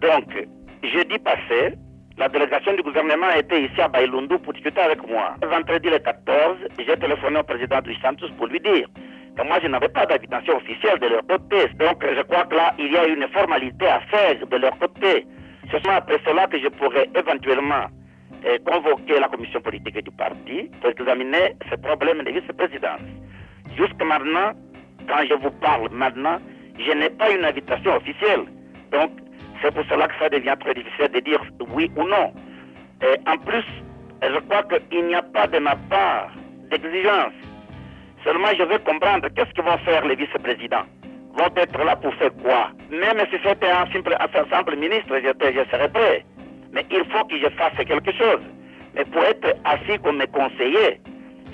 Donc, 0.00 0.26
jeudi 0.82 1.18
passé, 1.18 1.74
la 2.16 2.28
délégation 2.28 2.74
du 2.74 2.82
gouvernement 2.82 3.30
était 3.36 3.62
ici 3.62 3.80
à 3.80 3.88
Bailundu 3.88 4.38
pour 4.38 4.52
discuter 4.52 4.80
avec 4.80 5.06
moi. 5.08 5.34
Vendredi 5.42 5.90
le 5.90 5.98
14, 5.98 6.58
j'ai 6.78 6.96
téléphoné 6.96 7.40
au 7.40 7.42
président 7.42 7.80
du 7.80 7.94
Santos 7.96 8.28
pour 8.38 8.46
lui 8.46 8.60
dire 8.60 8.86
que 9.36 9.42
moi, 9.46 9.58
je 9.62 9.68
n'avais 9.68 9.88
pas 9.88 10.06
d'invitation 10.06 10.56
officielle 10.56 10.98
de 11.00 11.08
leur 11.08 11.26
côté. 11.26 11.68
Donc, 11.74 12.04
je 12.04 12.22
crois 12.22 12.44
que 12.44 12.54
là, 12.54 12.72
il 12.78 12.92
y 12.92 12.96
a 12.96 13.06
une 13.06 13.26
formalité 13.28 13.86
à 13.86 14.00
faire 14.00 14.46
de 14.46 14.56
leur 14.56 14.78
côté. 14.78 15.26
Ce 15.72 15.78
sera 15.80 15.96
après 15.96 16.20
cela 16.24 16.46
que 16.46 16.58
je 16.58 16.68
pourrais 16.68 17.08
éventuellement 17.16 17.86
eh, 18.44 18.58
convoquer 18.60 19.18
la 19.18 19.28
commission 19.28 19.60
politique 19.60 19.98
du 20.04 20.10
parti 20.12 20.70
pour 20.80 20.90
examiner 20.90 21.56
ce 21.68 21.76
problème 21.76 22.22
de 22.22 22.30
vice-présidence. 22.30 23.00
Jusqu'à 23.76 24.04
maintenant, 24.04 24.52
quand 25.08 25.24
je 25.28 25.34
vous 25.34 25.50
parle 25.50 25.88
maintenant, 25.90 26.38
je 26.78 26.92
n'ai 26.92 27.10
pas 27.10 27.30
une 27.32 27.44
invitation 27.44 27.96
officielle. 27.96 28.44
Donc, 28.92 29.10
c'est 29.64 29.74
pour 29.74 29.84
cela 29.86 30.08
que 30.08 30.14
ça 30.18 30.28
devient 30.28 30.54
très 30.60 30.74
difficile 30.74 31.08
de 31.08 31.20
dire 31.20 31.40
oui 31.72 31.90
ou 31.96 32.04
non. 32.04 32.32
Et 33.02 33.16
en 33.26 33.38
plus, 33.38 33.64
je 34.22 34.38
crois 34.40 34.62
qu'il 34.64 35.06
n'y 35.06 35.14
a 35.14 35.22
pas 35.22 35.46
de 35.46 35.58
ma 35.58 35.74
part 35.88 36.30
d'exigence. 36.70 37.32
Seulement, 38.24 38.48
je 38.58 38.62
veux 38.64 38.78
comprendre 38.78 39.28
qu'est-ce 39.34 39.52
que 39.54 39.62
vont 39.62 39.78
faire 39.78 40.06
les 40.06 40.16
vice-présidents? 40.16 40.84
Vont 41.36 41.50
être 41.56 41.78
là 41.82 41.96
pour 41.96 42.14
faire 42.14 42.30
quoi? 42.42 42.70
Même 42.90 43.18
si 43.30 43.38
c'était 43.42 43.70
un 43.70 43.90
simple, 43.92 44.14
simple 44.50 44.76
ministre, 44.76 45.14
je, 45.16 45.28
je 45.28 45.70
serais 45.70 45.88
prêt. 45.88 46.24
Mais 46.72 46.84
il 46.90 47.04
faut 47.10 47.24
que 47.24 47.38
je 47.38 47.48
fasse 47.56 47.76
quelque 47.86 48.12
chose. 48.12 48.42
Mais 48.94 49.04
pour 49.06 49.22
être 49.24 49.56
assis 49.64 49.98
comme 50.02 50.22
conseiller, 50.26 51.00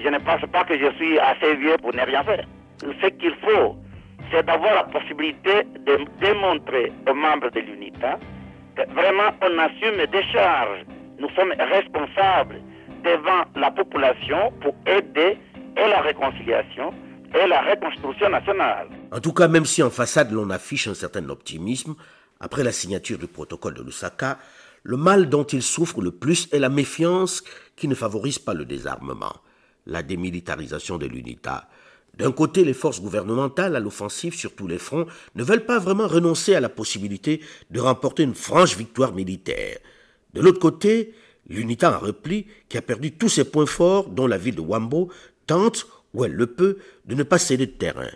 je 0.03 0.09
ne 0.09 0.19
pense 0.19 0.43
pas 0.53 0.65
que 0.65 0.77
je 0.77 0.91
suis 0.97 1.19
assez 1.19 1.55
vieux 1.57 1.77
pour 1.81 1.95
ne 1.95 2.03
rien 2.03 2.25
faire. 2.25 2.45
Ce 2.81 3.07
qu'il 3.07 3.35
faut, 3.43 3.77
c'est 4.31 4.47
d'avoir 4.47 4.75
la 4.75 4.85
possibilité 4.85 5.65
de 5.87 5.99
démontrer 6.21 6.93
aux 7.09 7.15
membres 7.15 7.51
de 7.51 7.61
l'UNITA 7.61 8.19
que 8.77 8.83
vraiment 8.93 9.31
on 9.43 9.59
assume 9.59 10.07
des 10.07 10.23
charges. 10.33 10.85
Nous 11.19 11.29
sommes 11.31 11.53
responsables 11.59 12.61
devant 13.05 13.45
la 13.57 13.71
population 13.71 14.53
pour 14.61 14.75
aider 14.87 15.39
et 15.77 15.89
la 15.89 16.01
réconciliation 16.01 16.93
et 17.35 17.47
la 17.47 17.63
reconstruction 17.63 18.29
nationale. 18.29 18.89
En 19.13 19.21
tout 19.21 19.33
cas, 19.33 19.49
même 19.49 19.65
si 19.65 19.83
en 19.83 19.91
façade 19.91 20.33
l'on 20.33 20.51
affiche 20.51 20.89
un 20.89 20.95
certain 20.95 21.29
optimisme, 21.29 21.95
après 22.41 22.65
la 22.65 22.73
signature 22.73 23.19
du 23.19 23.27
protocole 23.27 23.75
de 23.75 23.83
Lusaka, 23.83 24.39
le 24.83 24.97
mal 24.97 25.29
dont 25.29 25.45
il 25.45 25.63
souffre 25.63 26.01
le 26.01 26.11
plus 26.11 26.49
est 26.53 26.59
la 26.59 26.71
méfiance 26.71 27.45
qui 27.77 27.87
ne 27.87 27.95
favorise 27.95 28.39
pas 28.39 28.55
le 28.55 28.65
désarmement, 28.65 29.35
la 29.87 30.03
démilitarisation 30.03 30.97
de 30.97 31.07
l'UNITA. 31.07 31.69
D'un 32.19 32.33
côté, 32.33 32.65
les 32.65 32.75
forces 32.75 33.01
gouvernementales 33.01 33.77
à 33.77 33.81
l'offensive 33.81 34.35
sur 34.35 34.55
tous 34.55 34.67
les 34.67 34.79
fronts 34.79 35.07
ne 35.35 35.45
veulent 35.45 35.65
pas 35.65 35.79
vraiment 35.79 36.07
renoncer 36.07 36.55
à 36.55 36.61
la 36.61 36.69
possibilité 36.69 37.41
de 37.71 37.81
remporter 37.81 38.23
une 38.23 38.35
franche 38.35 38.77
victoire 38.77 39.15
militaire. 39.15 39.79
De 40.35 40.41
l'autre 40.41 40.61
côté, 40.61 41.15
l'UNITA 41.49 41.97
en 41.97 41.99
repli, 41.99 42.47
qui 42.69 42.79
a 42.79 42.83
perdu 42.83 43.13
tous 43.13 43.29
ses 43.29 43.45
points 43.45 43.67
forts, 43.67 44.09
dont 44.09 44.27
la 44.27 44.39
ville 44.39 44.55
de 44.55 44.61
Wambo, 44.61 45.11
tente, 45.47 45.87
où 46.15 46.25
elle 46.25 46.35
le 46.35 46.47
peut, 46.47 46.79
de 47.07 47.15
ne 47.15 47.23
pas 47.23 47.39
céder 47.39 47.67
de 47.67 47.73
terrain. 47.73 48.11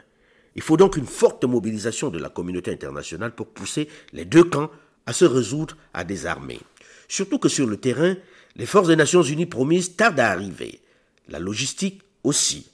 Il 0.57 0.63
faut 0.63 0.77
donc 0.77 0.97
une 0.97 1.07
forte 1.07 1.45
mobilisation 1.45 2.11
de 2.11 2.19
la 2.19 2.29
communauté 2.29 2.73
internationale 2.73 3.35
pour 3.35 3.49
pousser 3.49 3.89
les 4.13 4.25
deux 4.25 4.45
camps 4.45 4.71
à 5.07 5.13
se 5.13 5.25
résoudre 5.25 5.77
à 5.93 6.05
désarmer. 6.05 6.61
Surtout 7.09 7.39
que 7.39 7.49
sur 7.49 7.67
le 7.67 7.77
terrain, 7.77 8.17
les 8.57 8.67
forces 8.67 8.89
des 8.89 8.97
Nations 8.97 9.23
Unies 9.23 9.47
promises 9.47 9.97
tardent 9.97 10.21
à 10.21 10.31
arriver. 10.31 10.81
La 11.29 11.39
logistique 11.39 12.03
aussi. 12.23 12.71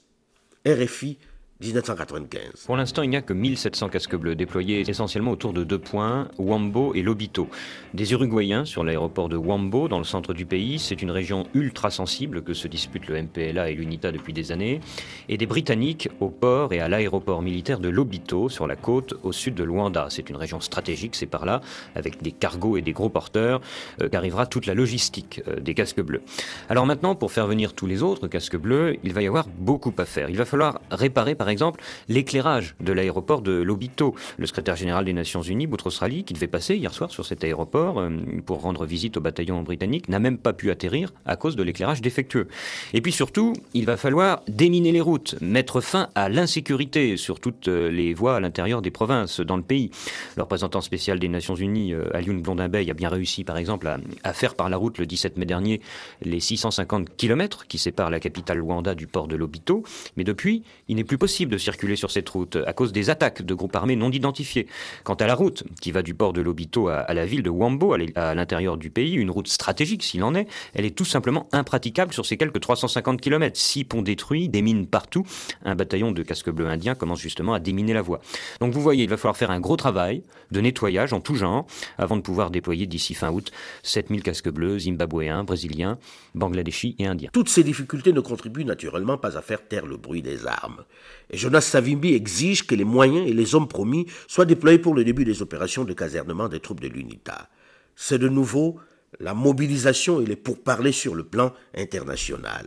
RFI, 0.64 1.18
1995. 1.60 2.64
Pour 2.64 2.76
l'instant, 2.76 3.02
il 3.02 3.10
n'y 3.10 3.16
a 3.16 3.22
que 3.22 3.34
1700 3.34 3.90
casques 3.90 4.16
bleus 4.16 4.34
déployés 4.34 4.88
essentiellement 4.88 5.30
autour 5.30 5.52
de 5.52 5.62
deux 5.62 5.78
points, 5.78 6.28
Wambo 6.38 6.94
et 6.94 7.02
Lobito. 7.02 7.48
Des 7.92 8.12
Uruguayens 8.12 8.64
sur 8.64 8.82
l'aéroport 8.82 9.28
de 9.28 9.36
Wambo, 9.36 9.86
dans 9.88 9.98
le 9.98 10.04
centre 10.04 10.32
du 10.32 10.46
pays, 10.46 10.78
c'est 10.78 11.02
une 11.02 11.10
région 11.10 11.46
ultra 11.52 11.90
sensible 11.90 12.42
que 12.42 12.54
se 12.54 12.66
disputent 12.66 13.08
le 13.08 13.22
MPLA 13.22 13.70
et 13.70 13.74
l'UNITA 13.74 14.10
depuis 14.10 14.32
des 14.32 14.52
années, 14.52 14.80
et 15.28 15.36
des 15.36 15.46
Britanniques 15.46 16.08
au 16.20 16.30
port 16.30 16.72
et 16.72 16.80
à 16.80 16.88
l'aéroport 16.88 17.42
militaire 17.42 17.78
de 17.78 17.90
Lobito, 17.90 18.48
sur 18.48 18.66
la 18.66 18.76
côte 18.76 19.14
au 19.22 19.32
sud 19.32 19.54
de 19.54 19.64
Luanda. 19.64 20.06
C'est 20.08 20.30
une 20.30 20.36
région 20.36 20.60
stratégique, 20.60 21.14
c'est 21.14 21.26
par 21.26 21.44
là, 21.44 21.60
avec 21.94 22.22
des 22.22 22.32
cargos 22.32 22.78
et 22.78 22.82
des 22.82 22.92
gros 22.92 23.10
porteurs, 23.10 23.60
euh, 24.00 24.08
qu'arrivera 24.08 24.46
toute 24.46 24.64
la 24.64 24.72
logistique 24.72 25.42
euh, 25.46 25.60
des 25.60 25.74
casques 25.74 26.00
bleus. 26.00 26.22
Alors 26.70 26.86
maintenant, 26.86 27.14
pour 27.14 27.32
faire 27.32 27.46
venir 27.46 27.74
tous 27.74 27.86
les 27.86 28.02
autres 28.02 28.28
casques 28.28 28.56
bleus, 28.56 28.96
il 29.02 29.12
va 29.12 29.20
y 29.20 29.26
avoir 29.26 29.46
beaucoup 29.58 29.92
à 29.98 30.06
faire. 30.06 30.30
Il 30.30 30.38
va 30.38 30.46
falloir 30.46 30.80
réparer 30.90 31.34
par 31.34 31.49
exemple 31.50 31.80
l'éclairage 32.08 32.74
de 32.80 32.92
l'aéroport 32.92 33.42
de 33.42 33.52
Lobito. 33.52 34.14
Le 34.38 34.46
secrétaire 34.46 34.76
général 34.76 35.04
des 35.04 35.12
Nations 35.12 35.42
Unies, 35.42 35.66
Boutros 35.66 35.90
Ghali, 36.00 36.24
qui 36.24 36.34
devait 36.34 36.46
passer 36.46 36.76
hier 36.76 36.94
soir 36.94 37.10
sur 37.10 37.26
cet 37.26 37.44
aéroport 37.44 38.00
euh, 38.00 38.10
pour 38.46 38.62
rendre 38.62 38.86
visite 38.86 39.16
au 39.16 39.20
bataillon 39.20 39.62
britannique, 39.62 40.08
n'a 40.08 40.18
même 40.18 40.38
pas 40.38 40.52
pu 40.52 40.70
atterrir 40.70 41.12
à 41.26 41.36
cause 41.36 41.56
de 41.56 41.62
l'éclairage 41.62 42.00
défectueux. 42.00 42.48
Et 42.94 43.00
puis 43.00 43.12
surtout, 43.12 43.52
il 43.74 43.86
va 43.86 43.96
falloir 43.96 44.42
déminer 44.48 44.92
les 44.92 45.00
routes, 45.00 45.36
mettre 45.40 45.80
fin 45.80 46.08
à 46.14 46.28
l'insécurité 46.28 47.16
sur 47.16 47.40
toutes 47.40 47.68
euh, 47.68 47.90
les 47.90 48.14
voies 48.14 48.36
à 48.36 48.40
l'intérieur 48.40 48.82
des 48.82 48.90
provinces 48.90 49.40
dans 49.40 49.56
le 49.56 49.62
pays. 49.62 49.90
Le 50.36 50.42
représentant 50.42 50.80
spécial 50.80 51.18
des 51.18 51.28
Nations 51.28 51.54
Unies, 51.54 51.92
euh, 51.92 52.14
Alioune 52.14 52.42
Blondin-Bey, 52.42 52.90
a 52.90 52.94
bien 52.94 53.08
réussi 53.08 53.44
par 53.44 53.58
exemple 53.58 53.88
à, 53.88 53.98
à 54.24 54.32
faire 54.32 54.54
par 54.54 54.68
la 54.68 54.76
route 54.76 54.98
le 54.98 55.06
17 55.06 55.36
mai 55.36 55.46
dernier 55.46 55.80
les 56.22 56.40
650 56.40 57.16
km 57.16 57.66
qui 57.66 57.78
séparent 57.78 58.10
la 58.10 58.20
capitale 58.20 58.58
Luanda 58.58 58.94
du 58.94 59.06
port 59.06 59.28
de 59.28 59.36
Lobito. 59.36 59.82
Mais 60.16 60.24
depuis, 60.24 60.62
il 60.88 60.96
n'est 60.96 61.04
plus 61.04 61.18
possible 61.18 61.39
de 61.48 61.58
circuler 61.58 61.96
sur 61.96 62.10
cette 62.10 62.28
route 62.28 62.58
à 62.66 62.72
cause 62.72 62.92
des 62.92 63.08
attaques 63.08 63.42
de 63.42 63.54
groupes 63.54 63.76
armés 63.76 63.96
non 63.96 64.10
identifiés. 64.10 64.66
Quant 65.04 65.14
à 65.14 65.26
la 65.26 65.34
route 65.34 65.64
qui 65.80 65.92
va 65.92 66.02
du 66.02 66.14
port 66.14 66.32
de 66.32 66.40
Lobito 66.40 66.88
à, 66.88 66.98
à 66.98 67.14
la 67.14 67.24
ville 67.24 67.42
de 67.42 67.50
Wambo, 67.50 67.94
à 67.94 68.34
l'intérieur 68.34 68.76
du 68.76 68.90
pays, 68.90 69.14
une 69.14 69.30
route 69.30 69.48
stratégique 69.48 70.02
s'il 70.02 70.22
en 70.22 70.34
est, 70.34 70.46
elle 70.74 70.84
est 70.84 70.96
tout 70.96 71.04
simplement 71.04 71.48
impraticable 71.52 72.12
sur 72.12 72.26
ces 72.26 72.36
quelques 72.36 72.60
350 72.60 73.20
km. 73.20 73.56
Six 73.56 73.84
ponts 73.84 74.02
détruits, 74.02 74.48
des 74.48 74.62
mines 74.62 74.86
partout. 74.86 75.24
Un 75.64 75.74
bataillon 75.74 76.12
de 76.12 76.22
casques 76.22 76.50
bleus 76.50 76.66
indiens 76.66 76.94
commence 76.94 77.20
justement 77.20 77.54
à 77.54 77.60
déminer 77.60 77.92
la 77.92 78.02
voie. 78.02 78.20
Donc 78.60 78.72
vous 78.72 78.80
voyez, 78.80 79.04
il 79.04 79.10
va 79.10 79.16
falloir 79.16 79.36
faire 79.36 79.50
un 79.50 79.60
gros 79.60 79.76
travail 79.76 80.22
de 80.50 80.60
nettoyage 80.60 81.12
en 81.12 81.20
tout 81.20 81.34
genre 81.34 81.66
avant 81.98 82.16
de 82.16 82.22
pouvoir 82.22 82.50
déployer 82.50 82.86
d'ici 82.86 83.14
fin 83.14 83.30
août 83.30 83.50
7000 83.82 84.22
casques 84.22 84.50
bleus 84.50 84.80
zimbabwéens, 84.80 85.44
brésiliens, 85.44 85.98
bangladeshis 86.34 86.96
et 86.98 87.06
indiens. 87.06 87.30
Toutes 87.32 87.48
ces 87.48 87.64
difficultés 87.64 88.12
ne 88.12 88.20
contribuent 88.20 88.64
naturellement 88.64 89.18
pas 89.18 89.36
à 89.36 89.42
faire 89.42 89.66
taire 89.66 89.86
le 89.86 89.96
bruit 89.96 90.22
des 90.22 90.46
armes. 90.46 90.84
Et 91.30 91.36
Jonas 91.36 91.62
Savimbi 91.62 92.14
exige 92.14 92.66
que 92.66 92.74
les 92.74 92.84
moyens 92.84 93.28
et 93.28 93.32
les 93.32 93.54
hommes 93.54 93.68
promis 93.68 94.06
soient 94.26 94.44
déployés 94.44 94.78
pour 94.78 94.94
le 94.94 95.04
début 95.04 95.24
des 95.24 95.42
opérations 95.42 95.84
de 95.84 95.92
casernement 95.92 96.48
des 96.48 96.60
troupes 96.60 96.80
de 96.80 96.88
l'UNITA. 96.88 97.48
C'est 97.94 98.18
de 98.18 98.28
nouveau 98.28 98.80
la 99.18 99.34
mobilisation 99.34 100.20
et 100.20 100.26
les 100.26 100.36
pourparlers 100.36 100.92
sur 100.92 101.14
le 101.14 101.24
plan 101.24 101.52
international. 101.76 102.66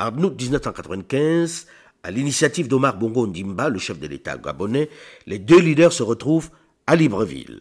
En 0.00 0.10
août 0.22 0.34
1995, 0.40 1.66
à 2.02 2.10
l'initiative 2.10 2.68
d'Omar 2.68 2.96
Bongo 2.96 3.26
Ndimba, 3.26 3.68
le 3.68 3.78
chef 3.78 3.98
de 3.98 4.06
l'État 4.06 4.36
gabonais, 4.36 4.88
les 5.26 5.38
deux 5.38 5.60
leaders 5.60 5.92
se 5.92 6.02
retrouvent 6.02 6.50
à 6.86 6.96
Libreville. 6.96 7.60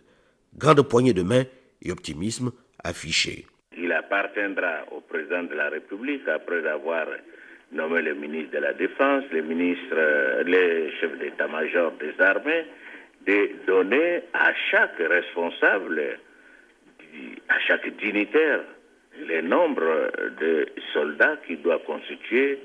Grande 0.57 0.81
poignée 0.81 1.13
de 1.13 1.23
main 1.23 1.43
et 1.81 1.91
optimisme 1.91 2.51
affiché. 2.83 3.45
Il 3.77 3.91
appartiendra 3.91 4.85
au 4.91 5.01
président 5.01 5.43
de 5.43 5.53
la 5.53 5.69
République, 5.69 6.27
après 6.27 6.67
avoir 6.67 7.05
nommé 7.73 8.01
le 8.01 8.13
ministre 8.13 8.51
de 8.53 8.59
la 8.59 8.73
Défense, 8.73 9.23
les 9.31 9.41
ministres, 9.41 10.43
les 10.45 10.91
chefs 10.99 11.17
d'état-major 11.17 11.93
des 11.99 12.13
armées, 12.23 12.65
de 13.25 13.49
donner 13.65 14.21
à 14.33 14.53
chaque 14.71 14.97
responsable, 14.97 16.17
à 17.49 17.59
chaque 17.67 17.87
dignitaire, 17.97 18.61
le 19.27 19.41
nombre 19.41 20.11
de 20.39 20.65
soldats 20.93 21.37
qui 21.47 21.57
doit 21.57 21.79
constituer 21.79 22.59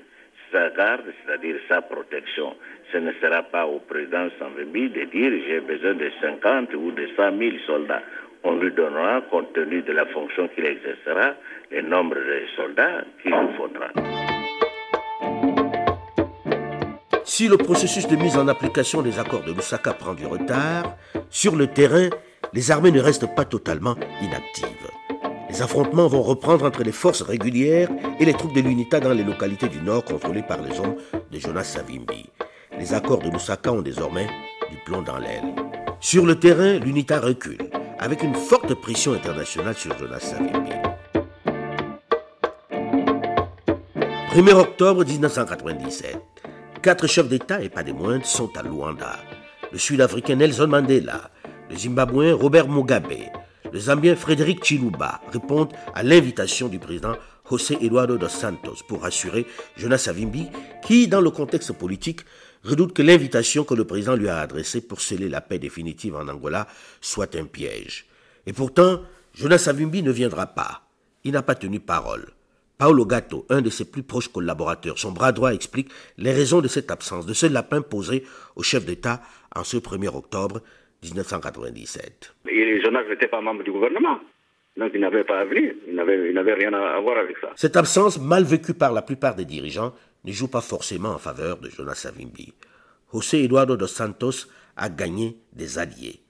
sa 0.50 0.70
garde, 0.70 1.04
c'est-à-dire 1.24 1.56
sa 1.68 1.82
protection. 1.82 2.56
Ce 2.90 2.98
ne 2.98 3.12
sera 3.20 3.42
pas 3.42 3.66
au 3.66 3.80
président 3.80 4.28
Sanvembi 4.38 4.88
de 4.88 5.04
dire 5.04 5.32
j'ai 5.46 5.60
besoin 5.60 5.94
de 5.94 6.10
50 6.20 6.74
ou 6.74 6.90
de 6.92 7.06
100 7.16 7.38
000 7.38 7.56
soldats. 7.66 8.02
On 8.44 8.56
lui 8.56 8.70
donnera, 8.70 9.20
compte 9.30 9.52
tenu 9.52 9.82
de 9.82 9.92
la 9.92 10.06
fonction 10.06 10.48
qu'il 10.48 10.64
exercera, 10.64 11.34
le 11.70 11.82
nombre 11.82 12.14
de 12.14 12.42
soldats 12.56 13.04
qu'il 13.22 13.32
lui 13.32 13.56
faudra. 13.56 13.88
Si 17.38 17.46
le 17.46 17.56
processus 17.56 18.08
de 18.08 18.16
mise 18.16 18.36
en 18.36 18.48
application 18.48 19.00
des 19.00 19.20
accords 19.20 19.44
de 19.44 19.52
Lusaka 19.52 19.92
prend 19.92 20.12
du 20.12 20.26
retard, 20.26 20.96
sur 21.30 21.54
le 21.54 21.68
terrain, 21.68 22.08
les 22.52 22.72
armées 22.72 22.90
ne 22.90 23.00
restent 23.00 23.32
pas 23.32 23.44
totalement 23.44 23.94
inactives. 24.20 24.90
Les 25.48 25.62
affrontements 25.62 26.08
vont 26.08 26.22
reprendre 26.22 26.64
entre 26.64 26.82
les 26.82 26.90
forces 26.90 27.22
régulières 27.22 27.90
et 28.18 28.24
les 28.24 28.32
troupes 28.32 28.54
de 28.54 28.60
l'UNITA 28.60 28.98
dans 28.98 29.12
les 29.12 29.22
localités 29.22 29.68
du 29.68 29.80
nord 29.80 30.04
contrôlées 30.04 30.42
par 30.42 30.60
les 30.60 30.80
hommes 30.80 30.96
de 31.30 31.38
Jonas 31.38 31.62
Savimbi. 31.62 32.28
Les 32.76 32.92
accords 32.92 33.20
de 33.22 33.30
Lusaka 33.30 33.70
ont 33.70 33.82
désormais 33.82 34.26
du 34.68 34.76
plomb 34.84 35.02
dans 35.02 35.18
l'aile. 35.18 35.54
Sur 36.00 36.26
le 36.26 36.40
terrain, 36.40 36.80
l'UNITA 36.80 37.20
recule, 37.20 37.70
avec 38.00 38.24
une 38.24 38.34
forte 38.34 38.74
pression 38.74 39.12
internationale 39.12 39.76
sur 39.76 39.96
Jonas 39.96 40.18
Savimbi. 40.18 40.72
1er 44.32 44.54
octobre 44.54 45.04
1997. 45.04 46.27
Quatre 46.82 47.08
chefs 47.08 47.28
d'État, 47.28 47.60
et 47.60 47.68
pas 47.68 47.82
des 47.82 47.92
moindres, 47.92 48.24
sont 48.24 48.56
à 48.56 48.62
Luanda. 48.62 49.18
Le 49.72 49.78
Sud-Africain 49.78 50.36
Nelson 50.36 50.68
Mandela, 50.68 51.30
le 51.68 51.76
Zimbabwéen 51.76 52.34
Robert 52.34 52.68
Mugabe, 52.68 53.12
le 53.72 53.78
Zambien 53.78 54.14
Frédéric 54.14 54.64
Chiluba 54.64 55.20
répondent 55.32 55.72
à 55.94 56.02
l'invitation 56.04 56.68
du 56.68 56.78
président 56.78 57.16
José 57.50 57.78
Eduardo 57.80 58.16
dos 58.16 58.28
Santos 58.28 58.76
pour 58.86 59.04
assurer 59.04 59.44
Jonas 59.76 59.98
Savimbi, 59.98 60.48
qui, 60.82 61.08
dans 61.08 61.20
le 61.20 61.30
contexte 61.30 61.72
politique, 61.72 62.20
redoute 62.62 62.94
que 62.94 63.02
l'invitation 63.02 63.64
que 63.64 63.74
le 63.74 63.84
président 63.84 64.14
lui 64.14 64.28
a 64.28 64.38
adressée 64.38 64.80
pour 64.80 65.00
sceller 65.00 65.28
la 65.28 65.40
paix 65.40 65.58
définitive 65.58 66.14
en 66.14 66.28
Angola 66.28 66.68
soit 67.00 67.34
un 67.34 67.44
piège. 67.44 68.06
Et 68.46 68.52
pourtant, 68.52 69.00
Jonas 69.34 69.58
Savimbi 69.58 70.02
ne 70.02 70.12
viendra 70.12 70.46
pas. 70.46 70.88
Il 71.24 71.32
n'a 71.32 71.42
pas 71.42 71.56
tenu 71.56 71.80
parole. 71.80 72.26
Paolo 72.78 73.06
Gatto, 73.06 73.44
un 73.50 73.60
de 73.60 73.70
ses 73.70 73.90
plus 73.90 74.04
proches 74.04 74.28
collaborateurs, 74.28 75.00
son 75.00 75.10
bras 75.10 75.32
droit 75.32 75.52
explique 75.52 75.90
les 76.16 76.30
raisons 76.30 76.60
de 76.60 76.68
cette 76.68 76.92
absence, 76.92 77.26
de 77.26 77.34
ce 77.34 77.46
lapin 77.46 77.82
posé 77.82 78.22
au 78.54 78.62
chef 78.62 78.86
d'État 78.86 79.20
en 79.52 79.64
ce 79.64 79.78
1er 79.78 80.14
octobre 80.16 80.60
1997. 81.02 82.34
Et 82.48 82.80
Jonas 82.80 83.02
n'était 83.08 83.26
pas 83.26 83.40
membre 83.40 83.64
du 83.64 83.72
gouvernement. 83.72 84.20
Donc 84.76 84.92
il 84.94 85.00
n'avait 85.00 85.24
pas 85.24 85.40
à 85.40 85.44
venir, 85.44 85.74
il 85.88 85.96
n'avait 85.96 86.54
rien 86.54 86.72
à 86.72 87.00
voir 87.00 87.18
avec 87.18 87.36
ça. 87.38 87.50
Cette 87.56 87.76
absence, 87.76 88.20
mal 88.20 88.44
vécue 88.44 88.74
par 88.74 88.92
la 88.92 89.02
plupart 89.02 89.34
des 89.34 89.44
dirigeants, 89.44 89.92
ne 90.24 90.30
joue 90.30 90.46
pas 90.46 90.60
forcément 90.60 91.10
en 91.10 91.18
faveur 91.18 91.58
de 91.58 91.68
Jonas 91.70 91.96
Savimbi. 91.96 92.54
José 93.12 93.42
Eduardo 93.42 93.76
dos 93.76 93.88
Santos 93.88 94.46
a 94.76 94.88
gagné 94.88 95.36
des 95.52 95.80
alliés. 95.80 96.20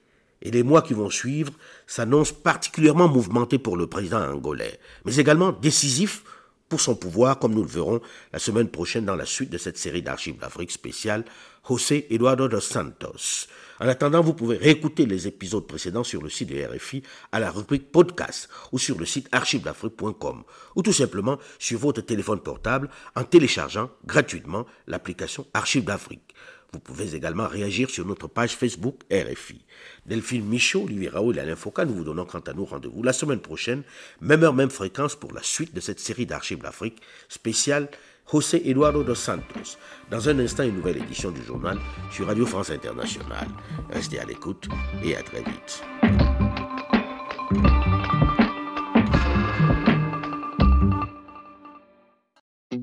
Et 0.41 0.49
les 0.49 0.63
mois 0.63 0.81
qui 0.81 0.95
vont 0.95 1.11
suivre 1.11 1.53
s'annoncent 1.85 2.33
particulièrement 2.43 3.07
mouvementés 3.07 3.59
pour 3.59 3.77
le 3.77 3.85
président 3.85 4.21
angolais, 4.21 4.79
mais 5.05 5.17
également 5.17 5.51
décisifs 5.51 6.23
pour 6.69 6.79
son 6.79 6.95
pouvoir, 6.95 7.39
comme 7.39 7.53
nous 7.53 7.63
le 7.63 7.67
verrons 7.67 7.99
la 8.31 8.39
semaine 8.39 8.69
prochaine 8.69 9.05
dans 9.05 9.15
la 9.15 9.25
suite 9.25 9.49
de 9.49 9.57
cette 9.57 9.77
série 9.77 10.03
d'archives 10.03 10.37
d'Afrique 10.37 10.71
spéciale, 10.71 11.25
José 11.67 12.07
Eduardo 12.09 12.47
dos 12.47 12.61
Santos. 12.61 13.47
En 13.79 13.87
attendant, 13.87 14.21
vous 14.21 14.33
pouvez 14.33 14.57
réécouter 14.57 15.05
les 15.05 15.27
épisodes 15.27 15.65
précédents 15.65 16.03
sur 16.03 16.21
le 16.21 16.29
site 16.29 16.49
de 16.49 16.63
RFI 16.63 17.01
à 17.31 17.39
la 17.39 17.51
rubrique 17.51 17.91
podcast 17.91 18.49
ou 18.71 18.77
sur 18.77 18.97
le 18.97 19.05
site 19.05 19.27
archivesdafrique.com 19.31 20.43
ou 20.75 20.81
tout 20.81 20.93
simplement 20.93 21.37
sur 21.57 21.79
votre 21.79 22.01
téléphone 22.01 22.41
portable 22.41 22.89
en 23.15 23.23
téléchargeant 23.23 23.89
gratuitement 24.05 24.65
l'application 24.87 25.45
Archives 25.53 25.85
d'Afrique. 25.85 26.35
Vous 26.71 26.79
pouvez 26.79 27.15
également 27.15 27.47
réagir 27.47 27.89
sur 27.89 28.05
notre 28.05 28.27
page 28.27 28.55
Facebook 28.55 29.01
RFI. 29.11 29.61
Delphine 30.05 30.45
Michaud, 30.45 30.83
Olivier 30.83 31.09
Raoul 31.09 31.37
et 31.37 31.41
Alain 31.41 31.55
Foucault, 31.55 31.85
nous 31.85 31.95
vous 31.95 32.03
donnons 32.03 32.25
quant 32.25 32.39
à 32.39 32.53
nous 32.53 32.65
rendez-vous 32.65 33.01
la 33.01 33.13
semaine 33.13 33.39
prochaine, 33.39 33.83
même 34.21 34.43
heure, 34.43 34.53
même 34.53 34.69
fréquence 34.69 35.15
pour 35.15 35.33
la 35.33 35.41
suite 35.41 35.73
de 35.73 35.79
cette 35.79 35.99
série 35.99 36.25
d'archives 36.25 36.61
d'Afrique 36.61 37.01
spéciale 37.27 37.89
José 38.31 38.69
Eduardo 38.69 39.03
dos 39.03 39.15
Santos. 39.15 39.77
Dans 40.11 40.29
un 40.29 40.37
instant, 40.39 40.63
une 40.63 40.75
nouvelle 40.75 40.97
édition 40.97 41.31
du 41.31 41.43
journal 41.43 41.79
sur 42.11 42.27
Radio 42.27 42.45
France 42.45 42.69
Internationale. 42.69 43.47
Restez 43.89 44.19
à 44.19 44.25
l'écoute 44.25 44.67
et 45.03 45.15
à 45.15 45.23
très 45.23 45.39
vite. 45.39 46.38